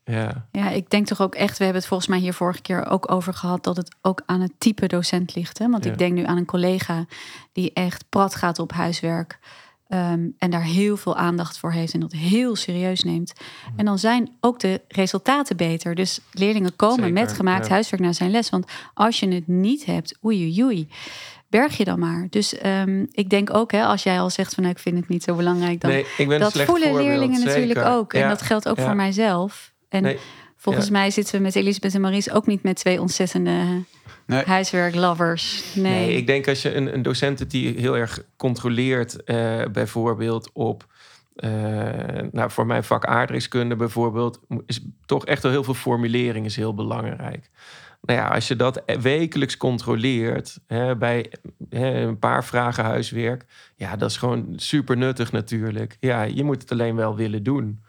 [0.04, 0.48] Ja.
[0.52, 3.12] ja, ik denk toch ook echt, we hebben het volgens mij hier vorige keer ook
[3.12, 5.58] over gehad, dat het ook aan het type docent ligt.
[5.58, 5.70] Hè?
[5.70, 5.92] Want Ja.
[5.92, 7.06] ik denk nu aan een collega
[7.52, 9.40] die echt prat gaat op huiswerk.
[9.88, 13.34] ehm, en daar heel veel aandacht voor heeft en dat heel serieus neemt.
[13.68, 13.80] Mhm.
[13.80, 15.96] En dan zijn ook de resultaten beter.
[15.96, 17.72] Dus leerlingen komen Zeker, met gemaakt ja.
[17.72, 18.50] huiswerk naar zijn les.
[18.50, 20.88] Want als je het niet hebt, oei oei oei,
[21.52, 22.28] berg je dan maar.
[22.30, 25.08] Dus ehm, ik denk ook, hè, als jij al zegt van nou, ik vind het
[25.08, 28.14] niet zo belangrijk, dan Nee, ik ben dat voelen leerlingen natuurlijk ook.
[28.14, 28.84] En dat geldt ook ja.
[28.86, 29.74] voor mijzelf.
[29.90, 30.18] En Nee,
[30.58, 30.92] volgens ja.
[30.92, 33.84] mij zitten we met Elisabeth en Maries ook niet met twee ontzettende
[34.26, 34.44] Nee.
[34.46, 35.64] huiswerklovers.
[35.76, 36.06] Nee.
[36.06, 40.50] Nee, ik denk als je een, een docent hebt die heel erg controleert, eh, bijvoorbeeld
[40.54, 40.86] op.
[41.36, 41.50] eh,
[42.32, 46.74] nou, voor mijn vak aardrijkskunde bijvoorbeeld, is toch echt wel heel veel formulering is heel
[46.74, 47.50] belangrijk.
[48.02, 51.32] Nou ja, als je dat wekelijks controleert hè, bij
[51.70, 55.98] hè, een paar vragen huiswerk, ja, dat is gewoon super nuttig natuurlijk.
[56.00, 57.84] Ja, je moet het alleen wel willen doen.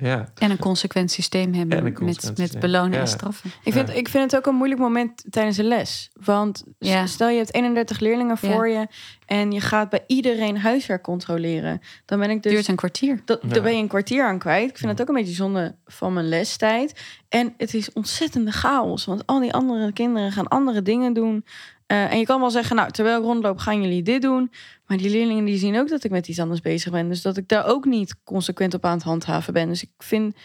[0.00, 2.60] Ja, En een consequent systeem hebben met, consequent met systeem.
[2.60, 3.50] belonen en straffen.
[3.64, 6.10] Ik vind, ik vind het ook een moeilijk moment tijdens een les.
[6.20, 6.64] Want
[7.04, 8.52] stel je hebt 31 leerlingen Ja.
[8.52, 8.86] voor je
[9.26, 11.80] en je gaat bij iedereen huiswerk controleren.
[12.04, 12.52] Dan ben ik dus.
[12.52, 13.20] Duurt een kwartier.
[13.24, 13.48] Dat, Ja.
[13.48, 14.70] Daar ben je een kwartier aan kwijt.
[14.70, 17.00] Ik vind het ook een beetje zonde van mijn lestijd.
[17.28, 19.04] En het is ontzettende chaos.
[19.04, 21.44] Want al die andere kinderen gaan andere dingen doen.
[21.90, 24.52] Eh, en je kan wel zeggen, nou, terwijl ik rondloop, gaan jullie dit doen.
[24.86, 27.08] Maar die leerlingen die zien ook dat ik met iets anders bezig ben.
[27.08, 29.68] Dus dat ik daar ook niet consequent op aan het handhaven ben.
[29.68, 30.36] Dus ik vind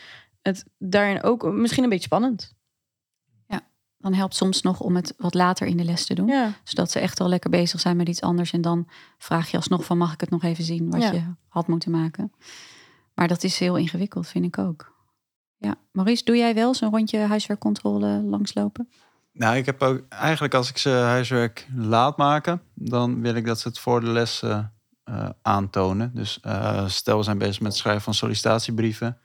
[0.41, 2.53] het daarin ook misschien een beetje spannend.
[3.97, 6.27] Dan helpt soms nog om het wat later in de les te doen.
[6.27, 6.53] Ja.
[6.63, 8.51] Zodat ze echt al lekker bezig zijn met iets anders.
[8.53, 11.11] En dan vraag je alsnog van mag ik het nog even zien wat Ja.
[11.11, 12.31] je had moeten maken.
[13.13, 14.93] Maar dat is heel ingewikkeld, vind ik ook.
[15.57, 18.89] Ja, Maurice, doe jij wel zo'n rondje huiswerkcontrole langslopen?
[19.37, 23.59] Nou, ik heb ook eigenlijk als ik ze huiswerk laat maken, dan wil ik dat
[23.59, 24.59] ze het voor de les eh,
[25.03, 26.11] eh, aantonen.
[26.13, 29.17] Dus eh, stel we zijn bezig met het schrijven van sollicitatiebrieven.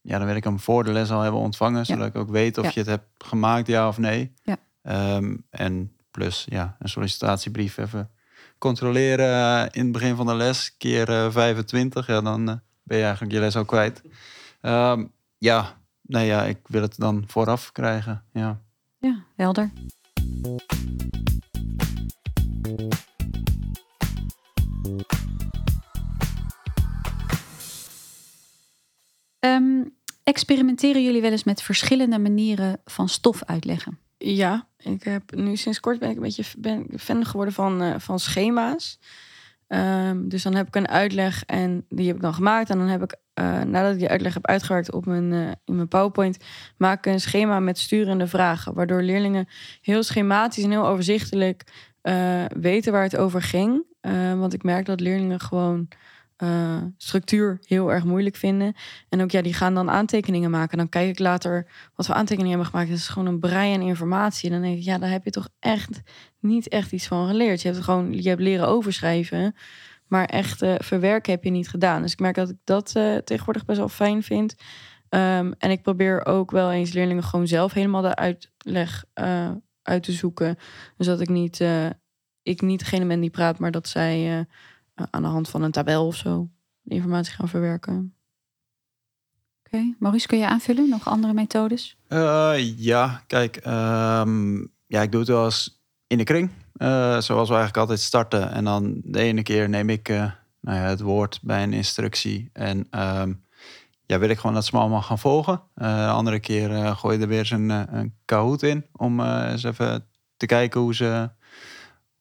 [0.00, 2.58] Ja, dan wil ik hem voor de les al hebben ontvangen, zodat ik ook weet
[2.58, 2.70] of Ja.
[2.74, 4.34] je het hebt gemaakt, ja of nee.
[4.42, 4.56] Ja.
[4.82, 8.10] Ehm, en plus, ja, een sollicitatiebrief even
[8.58, 12.06] controleren in het begin van de les, keer eh, 25.
[12.06, 12.44] Ja, dan
[12.82, 14.02] ben je eigenlijk je les al kwijt.
[14.60, 15.04] Ehm,
[15.38, 18.60] ja, nee, ja, ik wil het dan vooraf krijgen, ja.
[19.04, 19.70] Ja, helder.
[30.24, 33.98] Experimenteren jullie wel eens met verschillende manieren van stof uitleggen?
[34.18, 37.94] Ja, ik heb nu sinds kort ben ik een beetje ben fan geworden van, eh,
[37.98, 38.98] van schema's.
[39.66, 42.70] Ehm, dus dan heb ik een uitleg en die heb ik dan gemaakt.
[42.70, 45.76] En dan heb ik, eh, nadat ik die uitleg heb uitgewerkt op mijn, eh, in
[45.76, 46.36] mijn PowerPoint,
[46.76, 48.74] maak ik een schema met sturende vragen.
[48.74, 49.48] Waardoor leerlingen
[49.80, 51.64] heel schematisch en heel overzichtelijk
[52.00, 53.92] eh, weten waar het over ging.
[54.38, 55.88] Want ik merk dat leerlingen gewoon
[56.96, 58.74] structuur heel erg moeilijk vinden.
[59.08, 60.78] En ook ja, die gaan dan aantekeningen maken.
[60.78, 62.90] Dan kijk ik later wat we aantekeningen hebben gemaakt.
[62.90, 64.48] Het is gewoon een brei aan informatie.
[64.48, 66.00] En dan denk ik, ja, daar heb je toch echt
[66.40, 67.62] niet echt iets van geleerd.
[67.62, 69.54] Je hebt gewoon, je hebt leren overschrijven.
[70.06, 72.02] Maar echt eh, verwerken heb je niet gedaan.
[72.02, 74.54] Dus ik merk dat ik dat eh, tegenwoordig best wel fijn vind.
[75.08, 79.50] Ehm, en ik probeer ook wel eens leerlingen gewoon zelf helemaal de uitleg eh,
[79.82, 80.56] uit te zoeken.
[80.96, 81.86] Dus dat ik niet, eh,
[82.42, 84.46] ik niet degene ben die praat, maar dat zij
[84.94, 86.48] aan de hand van een tabel of zo
[86.82, 88.14] de informatie gaan verwerken.
[89.74, 90.88] Oké, Maurice, kun je aanvullen?
[90.88, 91.96] Nog andere methodes?
[92.08, 96.50] Eh, ja, kijk, ehm, ja, ik doe het wel eens in de kring.
[96.74, 98.50] Eh, zoals we eigenlijk altijd starten.
[98.50, 102.50] En dan de ene keer neem ik eh, nou ja, het woord bij een instructie.
[102.52, 103.32] En ehm,
[104.06, 105.62] ja, wil ik gewoon dat ze me allemaal gaan volgen.
[105.74, 108.86] Eh, de andere keer gooi je er weer eens een, een Kahoot in.
[108.92, 110.06] Om eens even
[110.36, 111.30] te kijken hoe ze,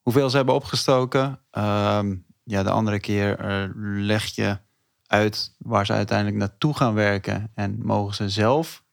[0.02, 1.40] hoeveel ze hebben opgestoken.
[1.52, 3.38] Ehm, ja, de andere keer
[3.84, 4.58] leg je
[5.08, 7.52] uit waar ze uiteindelijk naartoe gaan werken.
[7.56, 8.84] En mogen ze zelf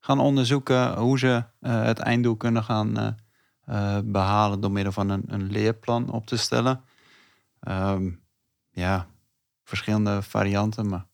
[0.00, 3.16] gaan onderzoeken hoe ze het einddoel kunnen gaan
[3.68, 6.84] eh, behalen door middel van een, een leerplan op te stellen.
[7.60, 8.10] Ehm,
[8.70, 9.06] ja,
[9.64, 11.06] verschillende varianten, maar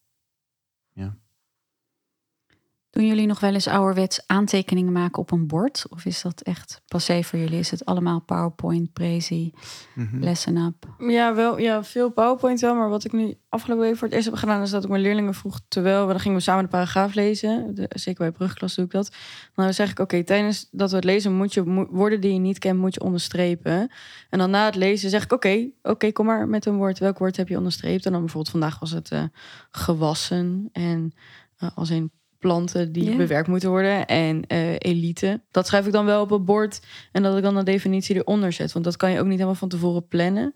[2.95, 5.87] Doen jullie nog wel eens ouderwets aantekeningen maken op een bord?
[5.89, 7.59] Of is dat echt passé voor jullie?
[7.59, 9.53] Is het allemaal PowerPoint, Prezi,
[9.95, 10.19] mhm.
[10.19, 10.87] Lesson Up?
[10.99, 12.75] Ja, wel, ja, veel PowerPoint wel.
[12.75, 14.63] Maar wat ik nu afgelopen week voor het eerst heb gedaan...
[14.63, 15.61] is dat ik mijn leerlingen vroeg...
[15.69, 17.75] terwijl we dan gingen we samen de paragraaf lezen.
[17.75, 19.13] De, zeker bij brugklas doe ik dat.
[19.55, 21.33] Dan zeg ik, oké, tijdens dat we het lezen...
[21.33, 23.91] moet je woorden die je niet kent, moet je onderstrepen.
[24.31, 26.99] En dan na het lezen zeg ik, oké, oké, kom maar met een woord.
[26.99, 28.07] Welk woord heb je onderstreept?
[28.07, 29.23] En dan bijvoorbeeld vandaag was het eh,
[29.71, 30.69] gewassen.
[30.73, 31.13] En
[31.57, 32.13] eh, als in
[32.45, 33.17] planten die Ja.
[33.17, 34.07] bewerkt moeten worden.
[34.07, 35.41] En eh, elite.
[35.51, 36.81] Dat schrijf ik dan wel op een bord.
[37.13, 38.73] En dat ik dan een definitie eronder zet.
[38.73, 40.55] Want dat kan je ook niet helemaal van tevoren plannen.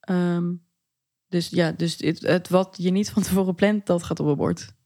[0.00, 0.44] Ehm,
[1.28, 4.36] dus ja, dus het, het wat je niet van tevoren plant, dat gaat op een
[4.36, 4.76] bord.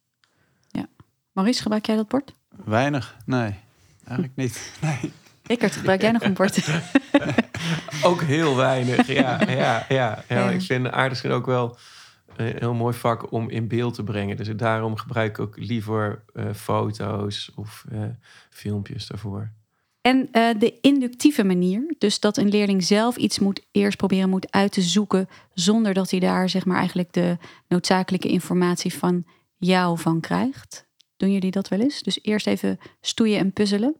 [1.33, 2.33] Maurice, gebruik jij dat bord?
[2.65, 3.17] weinig.
[3.27, 3.55] Nee,
[4.05, 4.73] eigenlijk niet.
[4.81, 5.12] Nee.
[5.43, 6.69] Rickert, gebruik jij nog een bord?
[8.03, 9.41] Ook heel weinig, ja.
[9.41, 10.25] ja, ja, ja.
[10.29, 10.51] Ja.
[10.51, 11.79] Ik vind aardrijkskunde ook wel
[12.37, 14.37] een heel mooi vak om in beeld te brengen.
[14.37, 18.03] Dus daarom gebruik ik ook liever eh, foto's of eh,
[18.51, 19.51] filmpjes daarvoor.
[20.03, 24.51] En eh, de inductieve manier, dus dat een leerling zelf iets moet eerst proberen moet
[24.51, 27.37] uit te zoeken, zonder dat hij daar zeg maar eigenlijk de
[27.68, 29.25] noodzakelijke informatie van
[29.57, 30.87] jou van krijgt.
[31.16, 32.03] Doen jullie dat wel eens?
[32.03, 33.97] Dus eerst even stoeien en puzzelen.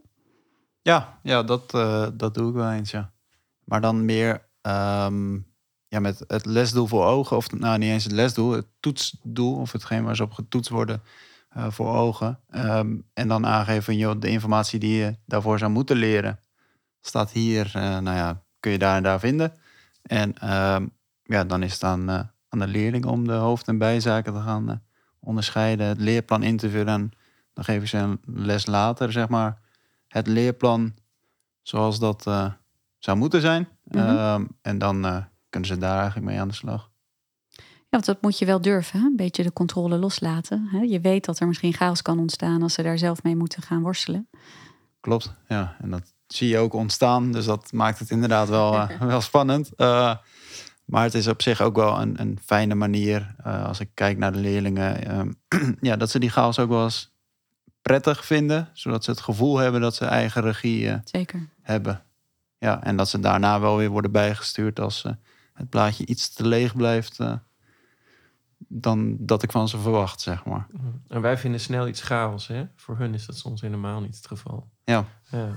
[0.83, 3.13] Ja, ja dat, eh, dat doe ik wel eens, ja.
[3.65, 5.39] Maar dan meer ehm,
[5.93, 7.37] ja, met het lesdoel voor ogen.
[7.37, 9.57] Of nou, niet eens het lesdoel, het toetsdoel.
[9.57, 11.03] Of hetgeen waar ze op getoetst worden
[11.49, 12.39] eh, voor ogen.
[12.51, 16.41] Ehm, en dan aangeven van, joh, de informatie die je daarvoor zou moeten leren...
[17.01, 19.53] staat hier, eh, nou ja, kun je daar en daar vinden.
[20.03, 20.87] En ehm,
[21.23, 24.41] ja, dan is het aan, eh, aan de leerling om de hoofd- en bijzaken te
[24.41, 24.83] gaan
[25.21, 25.87] onderscheiden.
[25.87, 26.89] Het leerplan in te vullen.
[26.89, 27.13] En
[27.55, 29.61] dan geven ze een les later, zeg maar
[30.09, 30.95] het leerplan
[31.63, 32.23] zoals dat
[32.99, 33.69] zou moeten zijn.
[33.85, 33.99] Mhm.
[33.99, 36.91] Ehm, en dan kunnen ze daar eigenlijk mee aan de slag.
[37.59, 39.07] Ja, want dat moet je wel durven, hè?
[39.07, 40.69] een beetje de controle loslaten.
[40.71, 40.79] Hè?
[40.79, 43.83] Je weet dat er misschien chaos kan ontstaan als ze daar zelf mee moeten gaan
[43.83, 44.29] worstelen.
[45.01, 45.77] Klopt, ja.
[45.81, 47.33] En dat zie je ook ontstaan.
[47.33, 49.75] Dus dat maakt het inderdaad wel, eh, wel spannend.
[49.75, 50.17] Eh,
[50.85, 53.35] maar het is op zich ook wel een, een fijne manier.
[53.45, 55.07] eh, als ik kijk naar de leerlingen.
[55.07, 55.33] ehm,
[55.89, 57.13] ja, dat ze die chaos ook wel eens
[57.83, 58.69] prettig vinden.
[58.73, 61.49] Zodat ze het gevoel hebben dat ze eigen regie Zeker.
[61.63, 62.03] hebben.
[62.59, 65.13] Ja, en dat ze daarna wel weer worden bijgestuurd als eh,
[65.53, 67.35] het blaadje iets te leeg blijft eh,
[68.59, 70.67] dan dat ik van ze verwacht, zeg maar.
[71.09, 72.65] En wij vinden snel iets chaos, hè?
[72.77, 74.69] Voor hun is dat soms helemaal niet het geval.
[74.85, 75.57] Ja, Ja.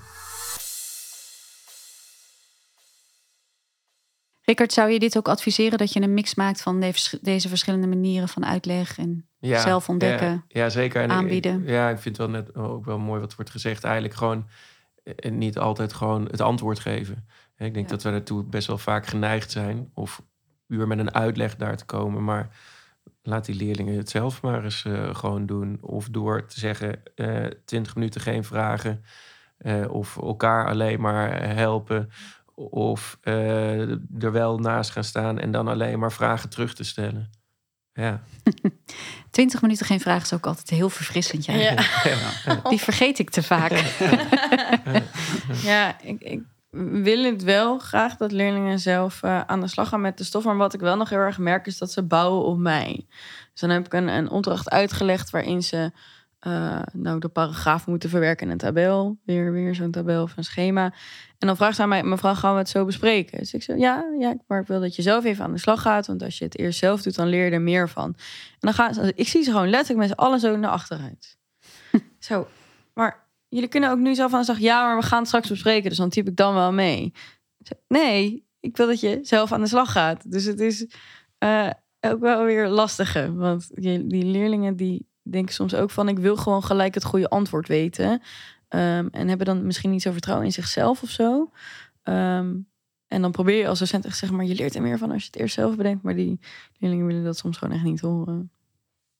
[4.41, 7.87] Rickert, zou je dit ook adviseren dat je een mix maakt van de- deze verschillende
[7.87, 10.27] manieren van uitleg en Ja, zelf ontdekken?
[10.27, 11.01] Ja, ja, zeker.
[11.01, 11.63] En ik- aanbieden.
[11.63, 13.83] ja, ik vind het wel net ook wel mooi wat wordt gezegd.
[13.83, 14.47] Eigenlijk gewoon
[15.03, 17.27] eh, niet altijd gewoon het antwoord geven.
[17.57, 17.91] Ik denk Ja.
[17.95, 19.89] dat we daartoe best wel vaak geneigd zijn.
[19.93, 20.21] Of
[20.67, 22.23] uur met een uitleg daar te komen.
[22.23, 22.49] Maar
[23.23, 25.77] laat die leerlingen het zelf maar eens eh, gewoon doen.
[25.81, 29.03] Of door te zeggen, eh 20 minuten geen vragen.
[29.57, 32.09] eh, of elkaar alleen maar helpen.
[32.55, 33.89] Of eh,
[34.23, 37.29] er wel naast gaan staan en dan alleen maar vragen terug te stellen.
[37.93, 38.21] Ja.
[39.31, 41.45] 20 minuten geen vraag is ook altijd heel verfrissend.
[41.45, 41.53] Ja.
[41.55, 43.71] Ja, Die vergeet ik te vaak.
[45.63, 46.41] ja ik, ik
[46.75, 50.43] wil het wel graag dat leerlingen zelf eh, aan de slag gaan met de stof.
[50.43, 53.05] Maar wat ik wel nog heel erg merk is dat ze bouwen op mij.
[53.51, 55.91] Dus dan heb ik een, een opdracht uitgelegd waarin ze
[56.39, 59.17] eh, nou, de paragraaf moeten verwerken in een tabel.
[59.23, 60.83] Weer, weer zo'n tabel of een schema.
[61.37, 63.37] En dan vraagt ze aan mij, mevrouw, gaan we het zo bespreken?
[63.37, 65.81] Dus ik zeg, ja, ja, maar ik wil dat je zelf even aan de slag
[65.81, 66.07] gaat.
[66.07, 68.05] Want als je het eerst zelf doet, dan leer je er meer van.
[68.05, 71.37] En dan gaan ze, ik zie ze gewoon letterlijk met z'n allen zo naar achteruit.
[72.19, 72.47] zo,
[72.93, 74.59] maar jullie kunnen ook nu zelf aan slag.
[74.59, 77.13] Ja, maar we gaan straks bespreken, dus dan typ ik dan wel mee.
[77.57, 80.31] Zeg, nee, ik wil dat je zelf aan de slag gaat.
[80.31, 80.87] Dus het is
[81.37, 83.35] eh, ook wel weer lastiger.
[83.35, 86.07] Want die, leerlingen die denken soms ook van...
[86.07, 88.21] ik wil gewoon gelijk het goede antwoord weten.
[88.67, 91.51] Ehm, en hebben dan misschien niet zo vertrouwen in zichzelf of zo.
[92.03, 92.55] Ehm,
[93.07, 94.37] en dan probeer je als docent echt zeggen...
[94.37, 96.03] maar je leert er meer van als je het eerst zelf bedenkt.
[96.03, 96.39] Maar die
[96.77, 98.51] leerlingen willen dat soms gewoon echt niet horen.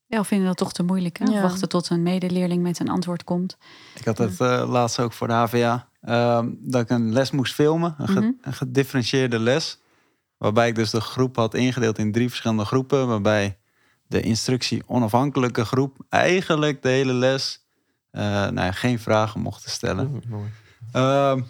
[0.08, 1.18] Ja, of vinden dat toch te moeilijk.
[1.18, 1.24] Hè?
[1.24, 1.42] Ja.
[1.42, 3.56] Wachten tot een medeleerling met een antwoord komt.
[3.94, 5.88] Ik had het eh, laatst ook voor de HVA.
[6.00, 7.94] ehm, dat ik een les moest filmen.
[7.98, 8.30] Een, ge- Mhm.
[8.40, 9.78] een gedifferentieerde les.
[10.38, 13.06] Waarbij ik dus de groep had ingedeeld in drie verschillende groepen.
[13.08, 13.58] Waarbij
[14.06, 17.64] de instructie onafhankelijke groep eigenlijk de hele les
[18.10, 20.10] eh, nou ja, geen vragen mochten stellen.
[20.12, 20.50] Oeh, mooi.
[20.92, 21.40] Ehm,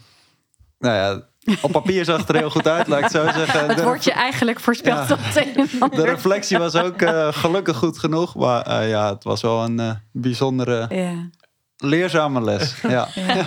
[0.79, 1.29] nou ja,
[1.63, 3.69] op papier zag het er heel goed uit, laat ik het zo zeggen.
[3.69, 5.17] Het wordt je eigenlijk voorspeld Ja.
[5.35, 8.35] en De reflectie was ook eh, gelukkig goed genoeg.
[8.35, 11.31] Maar eh, ja, het was wel een eh, bijzondere, Ja.
[11.77, 12.81] leerzame les.
[12.83, 13.09] Ja.
[13.15, 13.45] Ja.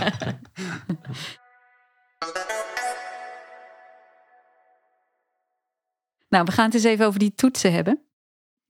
[6.30, 8.04] Nou, we gaan het eens even over die toetsen hebben.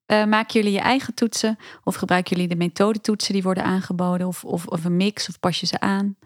[0.07, 1.57] Maken jullie je eigen toetsen?
[1.83, 4.27] Of gebruiken jullie de methodetoetsen die worden aangeboden?
[4.27, 5.29] Of, of, of een mix?
[5.29, 6.17] Of pas je ze aan?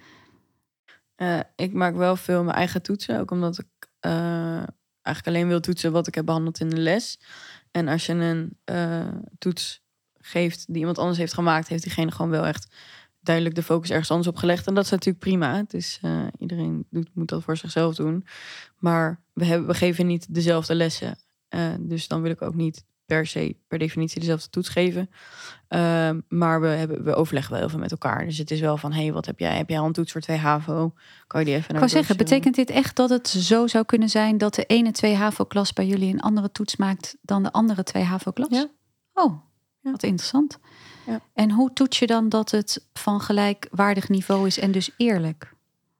[1.15, 3.19] Eh, ik maak wel veel mijn eigen toetsen.
[3.19, 4.63] Ook omdat ik eh,
[5.01, 7.19] eigenlijk alleen wil toetsen wat ik heb behandeld in de les.
[7.71, 9.81] En als je een eh, toets
[10.19, 12.75] geeft die iemand anders heeft gemaakt, heeft diegene gewoon wel echt
[13.19, 14.67] duidelijk de focus ergens anders op gelegd.
[14.67, 15.55] En dat is natuurlijk prima.
[15.55, 15.99] Het is,
[16.37, 18.25] iedereen doet, moet dat voor zichzelf doen.
[18.77, 21.17] Maar we, hebben, we geven niet dezelfde lessen.
[21.79, 25.09] Dus dan wil ik ook niet per se, per definitie, dezelfde toets geven.
[25.67, 28.25] Ehm, maar we, hebben, we overleggen wel heel veel met elkaar.
[28.25, 29.57] Dus het is wel van, hé, hey, wat heb jij?
[29.57, 30.93] Heb jij al een toets voor 2 HAVO?
[31.27, 34.09] Kan je die even Ik wou zeggen, betekent dit echt dat het zo zou kunnen
[34.09, 37.83] zijn dat de ene 2 HAVO-klas bij jullie een andere toets maakt dan de andere
[37.83, 38.47] 2 HAVO-klas?
[38.49, 38.67] Ja.
[39.13, 39.41] Oh,
[39.81, 39.91] Ja.
[39.91, 40.59] wat interessant.
[41.05, 41.21] Ja.
[41.33, 45.52] En hoe toets je dan dat het van gelijkwaardig niveau is en dus eerlijk?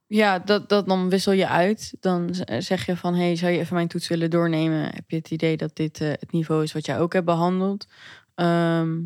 [0.08, 1.94] Ja, dat, dat dan wissel je uit.
[2.00, 4.84] Dan zeg je van, hey, zou je even mijn toets willen doornemen?
[4.84, 7.88] Heb je het idee dat dit eh, het niveau is wat jij ook hebt behandeld?
[8.36, 9.00] Ehm,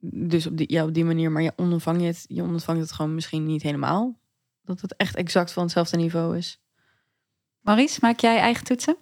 [0.00, 2.92] dus op die, ja, op die manier, maar je ondervang je het, je ondervangt het
[2.92, 4.18] gewoon misschien niet helemaal.
[4.62, 6.60] Dat het echt exact van hetzelfde niveau is.
[7.60, 8.96] Maurice, maak jij eigen toetsen?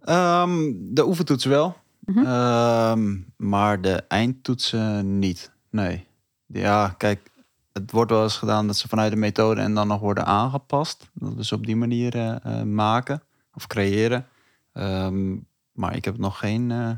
[0.00, 1.76] Ehm, de oefentoetsen wel.
[2.00, 2.24] Mhm.
[2.24, 5.52] Ehm, maar de eindtoetsen niet.
[5.70, 6.06] Nee.
[6.46, 7.29] Ja, kijk,
[7.72, 11.10] het wordt wel eens gedaan dat ze vanuit de methode en dan nog worden aangepast.
[11.12, 13.22] Dat we ze op die manier eh, eh, maken
[13.54, 14.26] of creëren.
[14.72, 15.36] Ehm,
[15.72, 16.90] maar ik heb nog geen eh,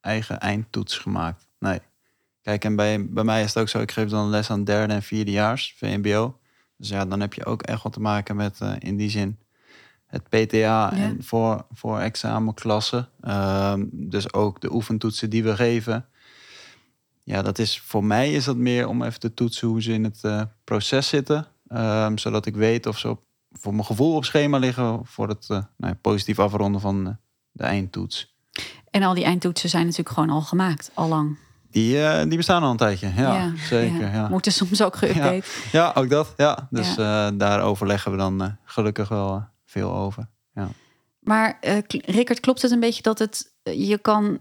[0.00, 1.48] eigen eindtoets gemaakt.
[1.58, 1.80] Nee.
[2.42, 4.92] Kijk, en bij, bij mij is het ook zo, ik geef dan les aan derde
[4.92, 6.38] en vierdejaars, VMBO.
[6.76, 9.38] Dus ja, dan heb je ook echt wat te maken met in die zin
[10.12, 13.08] het PTA en voor, voor examenklassen.
[13.20, 16.06] Ehm, dus ook de oefentoetsen die we geven.
[17.24, 20.04] Ja, dat is voor mij is dat meer om even te toetsen hoe ze in
[20.04, 21.46] het eh, proces zitten.
[21.68, 25.42] Ehm, zodat ik weet of ze op, voor mijn gevoel op schema liggen voor het
[25.42, 27.12] eh, nou ja, positief afronden van eh,
[27.50, 28.36] de eindtoets.
[28.90, 31.38] En al die eindtoetsen zijn natuurlijk gewoon al gemaakt, al lang.
[31.70, 33.12] Die, die bestaan al een tijdje.
[33.16, 34.00] Ja, zeker.
[34.00, 34.12] Ja.
[34.12, 34.28] Ja.
[34.28, 35.94] Moeten soms ook geüpdate.
[35.94, 36.34] ook dat.
[36.36, 36.68] Ja.
[36.70, 36.94] Dus
[37.34, 40.28] daar overleggen we dan gelukkig wel veel over.
[41.22, 44.40] Maar K- Rickert, klopt het een beetje dat het, eh, je kan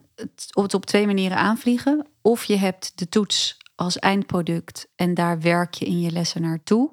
[0.55, 2.07] het op, twee manieren aanvliegen?
[2.21, 6.89] Of je hebt de toets als eindproduct en daar werk je in je lessen naartoe.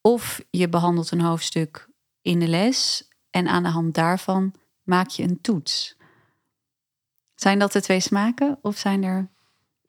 [0.00, 1.88] Of je behandelt een hoofdstuk
[2.22, 5.96] in de les en aan de hand daarvan maak je een toets.
[7.34, 9.30] Zijn dat de twee smaken of zijn er...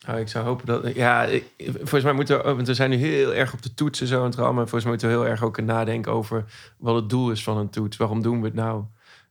[0.06, 0.96] Nou, ik zou hopen dat.
[0.96, 2.54] Ja, volgens mij moeten we.
[2.54, 4.34] Want we zijn nu heel erg op de toetsen zo en.
[4.38, 6.46] Maar volgens mij moeten we heel erg ook nadenken over
[6.78, 7.98] wat het doel is van een toets.
[7.98, 8.84] Waarom doen we het nou?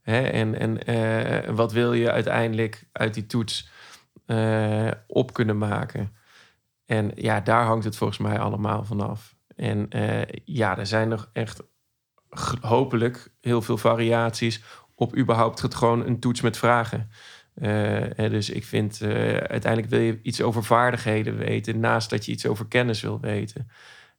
[0.02, 3.70] En, en eh, wat wil je uiteindelijk uit die toets
[4.26, 6.16] eh, op kunnen maken?
[6.86, 9.34] En ja, daar hangt het volgens mij allemaal vanaf.
[9.56, 11.62] En eh, ja, er zijn nog echt
[12.60, 14.62] hopelijk heel veel variaties
[14.94, 17.10] op überhaupt het gewoon een toets met vragen.
[18.16, 22.66] Dus ik vind uiteindelijk wil je iets over vaardigheden weten, naast dat je iets over
[22.66, 23.70] kennis wil weten.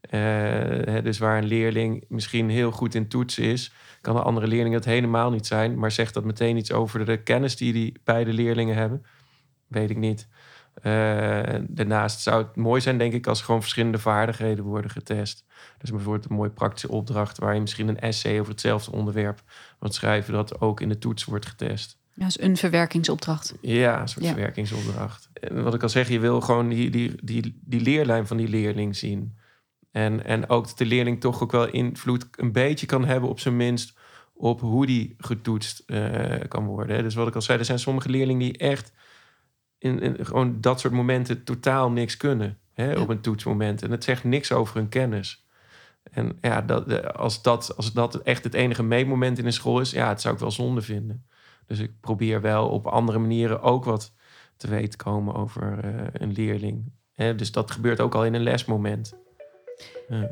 [0.09, 4.47] Eh, hè, dus waar een leerling misschien heel goed in toetsen is, kan een andere
[4.47, 7.99] leerling het helemaal niet zijn, maar zegt dat meteen iets over de kennis die die
[8.03, 9.05] beide leerlingen hebben.
[9.67, 10.27] weet ik niet.
[10.73, 15.45] Eh, daarnaast zou het mooi zijn, denk ik, als gewoon verschillende vaardigheden worden getest.
[15.77, 19.41] Dus bijvoorbeeld een mooie praktische opdracht waar je misschien een essay over hetzelfde onderwerp
[19.79, 21.97] wilt schrijven, dat ook in de toets wordt getest.
[22.13, 23.55] Ja, is een verwerkingsopdracht.
[23.61, 24.31] Ja, een soort Ja.
[24.31, 25.29] verwerkingsopdracht.
[25.33, 28.47] En wat ik al zeg, je wil gewoon die, die, die, die leerlijn van die
[28.47, 29.37] leerling zien.
[29.93, 33.39] En, en ook dat de leerling toch ook wel invloed een beetje kan hebben, op
[33.39, 33.97] zijn minst,
[34.33, 37.03] op hoe die getoetst eh, kan worden.
[37.03, 38.93] Dus wat ik al zei, er zijn sommige leerlingen die echt
[39.77, 42.57] in, in gewoon dat soort momenten totaal niks kunnen.
[42.73, 42.99] Hè, Ja.
[43.01, 43.81] Op een toetsmoment.
[43.83, 45.47] En het zegt niks over hun kennis.
[46.03, 49.79] En ja, dat, de- als, dat, als dat echt het enige meetmoment in een school
[49.79, 51.25] is, ja, het zou ik wel zonde vinden.
[51.67, 54.13] Dus ik probeer wel op andere manieren ook wat
[54.57, 56.91] te weten komen over eh, een leerling.
[57.11, 59.21] Hè, dus dat gebeurt ook al in een lesmoment.
[60.09, 60.29] Ja.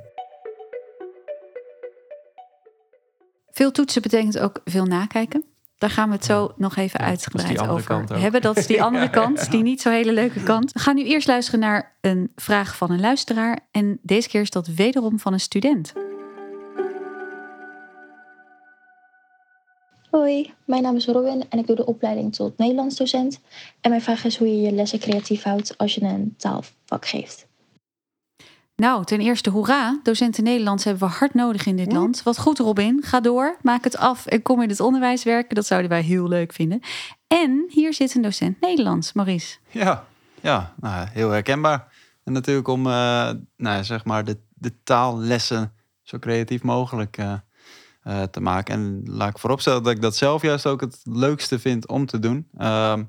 [3.51, 5.43] Veel toetsen betekent ook veel nakijken.
[5.77, 8.17] Daar gaan we het zo nog even Ja, dat is uitgebreid over kant ook.
[8.19, 8.41] hebben.
[8.41, 9.49] Dat is die andere Ja, kant, ja.
[9.49, 10.71] die niet zo hele leuke kant.
[10.71, 13.59] We gaan nu eerst luisteren naar een vraag van een luisteraar.
[13.71, 15.93] En deze keer is dat wederom van een student.
[20.09, 23.39] Hoi, mijn naam is Robin en ik doe de opleiding tot Nederlands docent.
[23.81, 27.47] En mijn vraag is hoe je je lessen creatief houdt als je een taalvak geeft.
[28.81, 29.99] Nou, ten eerste hoera.
[30.03, 32.23] Docenten Nederlands hebben we hard nodig in dit land.
[32.23, 33.03] Wat goed, Robin.
[33.03, 35.55] Ga door, maak het af en kom in het onderwijs werken.
[35.55, 36.81] Dat zouden wij heel leuk vinden.
[37.27, 39.57] En hier zit een docent Nederlands, Maurice.
[39.69, 40.05] Ja,
[40.41, 41.93] ja nou, heel herkenbaar.
[42.23, 47.33] En natuurlijk om eh, nou, zeg maar de, de taallessen zo creatief mogelijk eh,
[48.03, 48.73] eh, te maken.
[48.73, 52.19] En laat ik vooropstellen dat ik dat zelf juist ook het leukste vind om te
[52.19, 52.47] doen.
[52.57, 53.03] Ehm,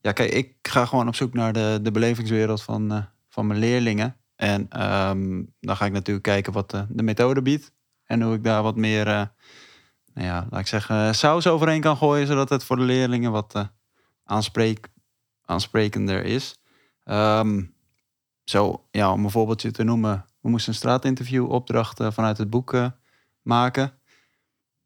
[0.00, 4.16] ja, kijk, ik ga gewoon op zoek naar de, de belevingswereld van, van mijn leerlingen.
[4.36, 7.72] En ehm, dan ga ik natuurlijk kijken wat de, de methode biedt.
[8.04, 9.22] En hoe ik daar wat meer, eh,
[10.14, 12.26] nou ja, laat ik zeggen, saus overheen kan gooien.
[12.26, 13.64] Zodat het voor de leerlingen wat eh,
[14.24, 14.88] aanspreek,
[15.44, 16.58] aansprekender is.
[17.04, 17.62] Ehm,
[18.44, 20.24] zo, ja, om een voorbeeldje te noemen.
[20.40, 22.86] We moesten een straatinterview opdracht eh, vanuit het boek eh,
[23.42, 23.92] maken.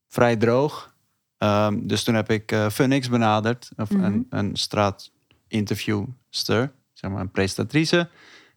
[0.08, 0.94] Vrij droog.
[1.38, 3.70] Ehm, dus toen heb ik eh Funix benaderd.
[3.76, 4.04] Of Mhm.
[4.04, 8.08] een, een straatinterviewster, zeg maar een presentatrice.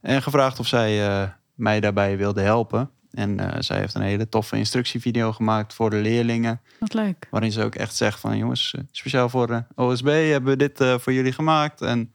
[0.01, 2.89] En gevraagd of zij eh, mij daarbij wilde helpen.
[3.11, 6.61] En eh, zij heeft een hele toffe instructievideo gemaakt voor de leerlingen.
[6.79, 7.27] Wat leuk.
[7.29, 11.01] Waarin ze ook echt zegt van jongens, eh, speciaal voor de OSB hebben we dit
[11.01, 11.81] voor jullie gemaakt.
[11.81, 12.13] En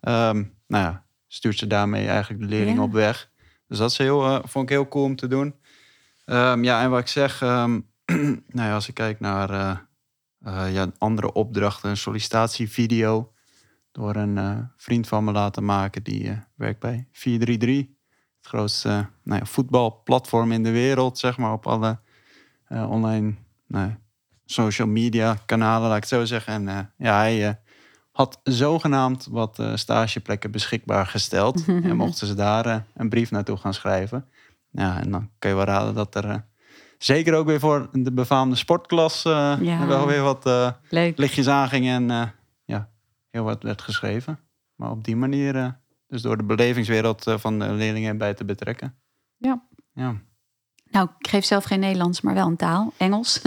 [0.00, 2.86] ehm, nou ja, stuurt ze daarmee eigenlijk de leerlingen Ja.
[2.86, 3.30] op weg.
[3.68, 5.54] Dus dat is heel, vond ik heel cool om te doen.
[6.24, 7.80] Ehm, ja, en wat ik zeg, ehm,
[8.56, 9.50] nou ja, als ik kijk naar
[10.70, 13.32] ja, andere opdrachten, een sollicitatievideo
[13.96, 17.94] door een eh, vriend van me laten maken die eh, werkt bij 433.
[18.36, 21.98] Het grootste eh, nou ja, voetbalplatform in de wereld, zeg maar, op alle
[22.68, 23.34] online
[23.66, 23.94] nou,
[24.44, 26.68] social media kanalen, laat ik het zo zeggen.
[26.68, 27.60] En ja, hij
[28.12, 31.64] had zogenaamd wat stageplekken beschikbaar gesteld.
[31.66, 34.28] en mochten ze daar een brief naartoe gaan schrijven.
[34.70, 36.44] Ja, en dan kan je wel raden dat er
[36.98, 39.86] zeker ook weer voor de befaamde sportklas eh, Ja.
[39.86, 40.50] wel weer wat
[41.16, 42.32] lichtjes aangingen en
[43.36, 44.38] heel wat werd geschreven.
[44.74, 45.68] Maar op die manier, eh,
[46.08, 48.94] dus door de belevingswereld eh, van de leerlingen bij te betrekken.
[49.36, 49.62] Ja.
[49.92, 50.14] Ja.
[50.90, 53.40] Nou, ik geef zelf geen Nederlands, maar wel een taal, Engels.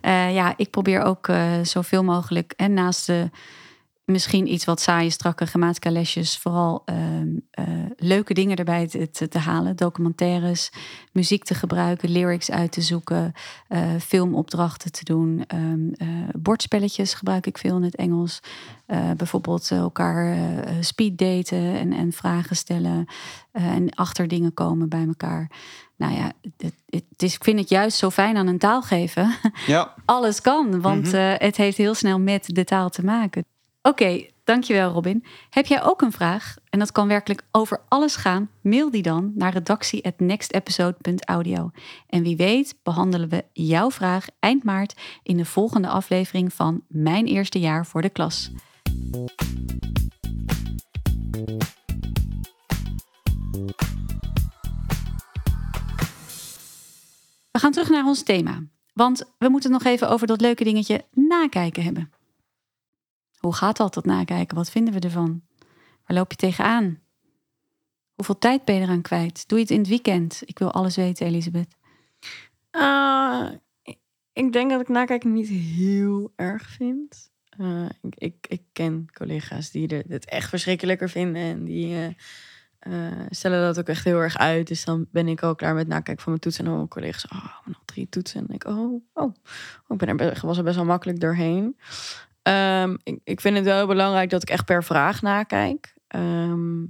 [0.00, 1.30] Eh, ja, ik probeer ook
[1.62, 3.30] zoveel mogelijk en naast de
[4.08, 7.64] misschien iets wat saaie, strakke grammatica lesjes, vooral ehm, eh,
[7.96, 9.76] leuke dingen erbij te, te, te halen.
[9.76, 10.70] Documentaires,
[11.12, 13.32] muziek te gebruiken, lyrics uit te zoeken,
[13.68, 15.44] eh, filmopdrachten te doen.
[15.46, 18.40] eh, bordspelletjes gebruik ik veel in het Engels.
[19.16, 23.06] Bijvoorbeeld elkaar eh, speed daten en, en vragen stellen.
[23.52, 25.50] en achter dingen komen bij elkaar.
[25.96, 29.34] Nou ja, het, het is, ik vind het juist zo fijn aan een taal geven.
[29.66, 31.36] ja, Alles kan, want Mhm.
[31.38, 33.44] het heeft heel snel met de taal te maken.
[33.82, 35.24] Oké, dankjewel Robin.
[35.50, 36.56] Heb jij ook een vraag?
[36.70, 38.50] En dat kan werkelijk over alles gaan.
[38.62, 41.70] Mail die dan naar redactie@nextepisode.audio.
[42.06, 47.26] En wie weet behandelen we jouw vraag eind maart in de volgende aflevering van Mijn
[47.26, 48.50] Eerste Jaar voor de Klas.
[57.50, 58.62] We gaan terug naar ons thema.
[58.92, 62.12] Want we moeten nog even over dat leuke dingetje nakijken hebben.
[63.38, 64.56] Hoe gaat dat, dat nakijken?
[64.56, 65.42] Wat vinden we ervan?
[66.06, 66.98] Waar loop je tegenaan?
[68.14, 69.48] Hoeveel tijd ben je eraan kwijt?
[69.48, 70.42] Doe je het in het weekend?
[70.44, 71.76] Ik wil alles weten, Elisabeth.
[72.70, 73.52] Ah,
[74.32, 77.30] ik- denk dat ik nakijken niet heel erg vind.
[77.48, 81.42] Eh, ik, ik, ken collega's die het echt verschrikkelijker vinden.
[81.42, 82.06] En die eh,
[82.78, 84.66] eh, stellen dat ook echt heel erg uit.
[84.66, 86.60] Dus dan ben ik al klaar met nakijken van mijn toetsen.
[86.64, 88.46] En dan mijn collega's, oh, nog drie toetsen.
[88.48, 89.34] En ik, oh, oh, oh,
[89.88, 91.76] ik ben er, was er best wel makkelijk doorheen.
[92.48, 95.94] Ehm, ik, ik vind het wel heel belangrijk dat ik echt per vraag nakijk.
[96.06, 96.84] Ehm,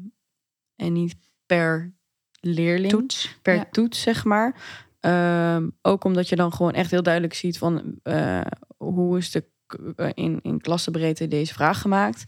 [0.77, 1.95] en niet per
[2.41, 2.93] leerling.
[2.93, 3.39] Toets.
[3.43, 3.69] per Ja.
[3.71, 4.55] toets, zeg maar.
[5.01, 8.41] Ehm, ook omdat je dan gewoon echt heel duidelijk ziet van eh,
[8.77, 9.45] hoe is de
[9.97, 12.25] eh, in, in klassenbreedte deze vraag gemaakt.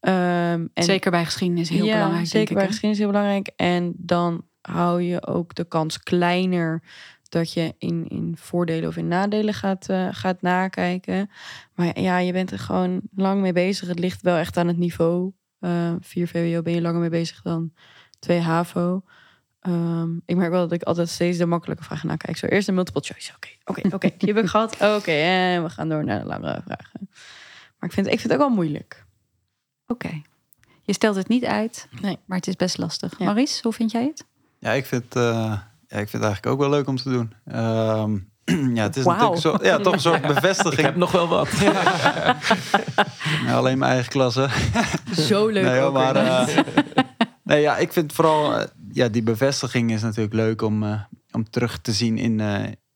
[0.00, 2.26] En Zeker bij geschiedenis heel ja, belangrijk.
[2.26, 2.68] Zeker denk ik, bij hè?
[2.68, 3.50] geschiedenis heel belangrijk.
[3.56, 6.82] En dan hou je ook de kans kleiner
[7.34, 11.30] dat je in, in voordelen of in nadelen gaat, eh, gaat nakijken.
[11.74, 13.88] Maar ja, je bent er gewoon lang mee bezig.
[13.88, 15.32] Het ligt wel echt aan het niveau.
[15.60, 17.72] Eh 4 VWO ben je langer mee bezig dan
[18.18, 19.02] 2 HAVO.
[19.60, 22.36] Ehm, ik merk wel dat ik altijd steeds de makkelijke vragen nakijk.
[22.36, 23.32] Zo eerst de multiple choice.
[23.36, 24.10] Oké, oké, oké.
[24.18, 24.72] Die heb ik gehad.
[24.74, 27.08] Oké, en we gaan door naar de langere vragen.
[27.78, 29.04] Maar ik vind, ik vind het ook wel moeilijk.
[29.86, 30.22] Oké.
[30.82, 32.18] Je stelt het niet uit, Nee.
[32.24, 33.18] maar het is best lastig.
[33.18, 33.24] Ja.
[33.24, 34.24] Maurice, hoe vind jij het?
[34.58, 37.32] Ja, ik vind, eh, ja, ik vind het eigenlijk ook wel leuk om te doen.
[37.44, 38.18] Ehm,
[38.76, 40.86] ja, het is natuurlijk zo, ja, toch een soort Ik bevestiging.
[40.86, 41.48] heb nog wel wat.
[41.58, 42.38] Ja,
[43.56, 44.48] alleen mijn eigen klasse.
[45.28, 46.58] Zo leuk Nee, hoor, maar eh,
[47.42, 51.00] nee, ja, ik vind vooral eh, ja, die bevestiging is natuurlijk leuk om, eh,
[51.32, 52.40] om terug te zien in,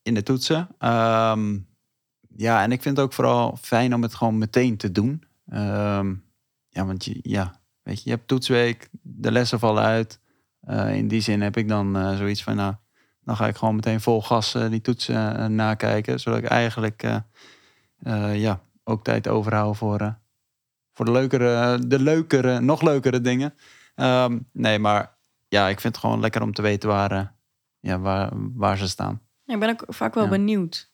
[0.03, 0.68] in de toetsen.
[0.78, 1.59] Ehm,
[2.36, 5.22] ja, en ik vind het ook vooral fijn om het gewoon meteen te doen.
[5.49, 6.14] Ehm,
[6.68, 10.20] ja, want je, ja, weet je, je hebt toetsweek, de lessen vallen uit.
[10.69, 12.75] Eh, in die zin heb ik dan eh, zoiets van, nou,
[13.25, 16.21] dan ga ik gewoon meteen vol gas eh, die toetsen nakijken.
[16.21, 17.16] Zodat ik eigenlijk eh,
[18.03, 20.11] eh, ja, ook tijd overhoud voor, eh,
[20.93, 23.55] voor de leukere, de leukere, nog leukere dingen.
[23.95, 25.16] Ehm, nee, maar
[25.49, 27.35] ja, ik vind het gewoon lekker om te weten waar,
[27.81, 29.21] ja, waar, waar ze staan.
[29.45, 30.31] Ja, ik ben ook vaak wel Ja.
[30.31, 30.93] benieuwd.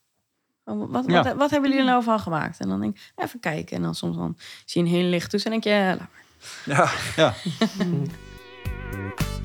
[0.65, 1.23] Wat, wat, Ja.
[1.23, 2.61] wat, wat hebben jullie er nou van gemaakt?
[2.61, 3.77] En dan denk ik, even kijken.
[3.77, 5.99] En dan soms dan zie je een hele licht tussen en denk je, ja, laat
[5.99, 6.23] maar.
[6.77, 7.35] Ja, ja.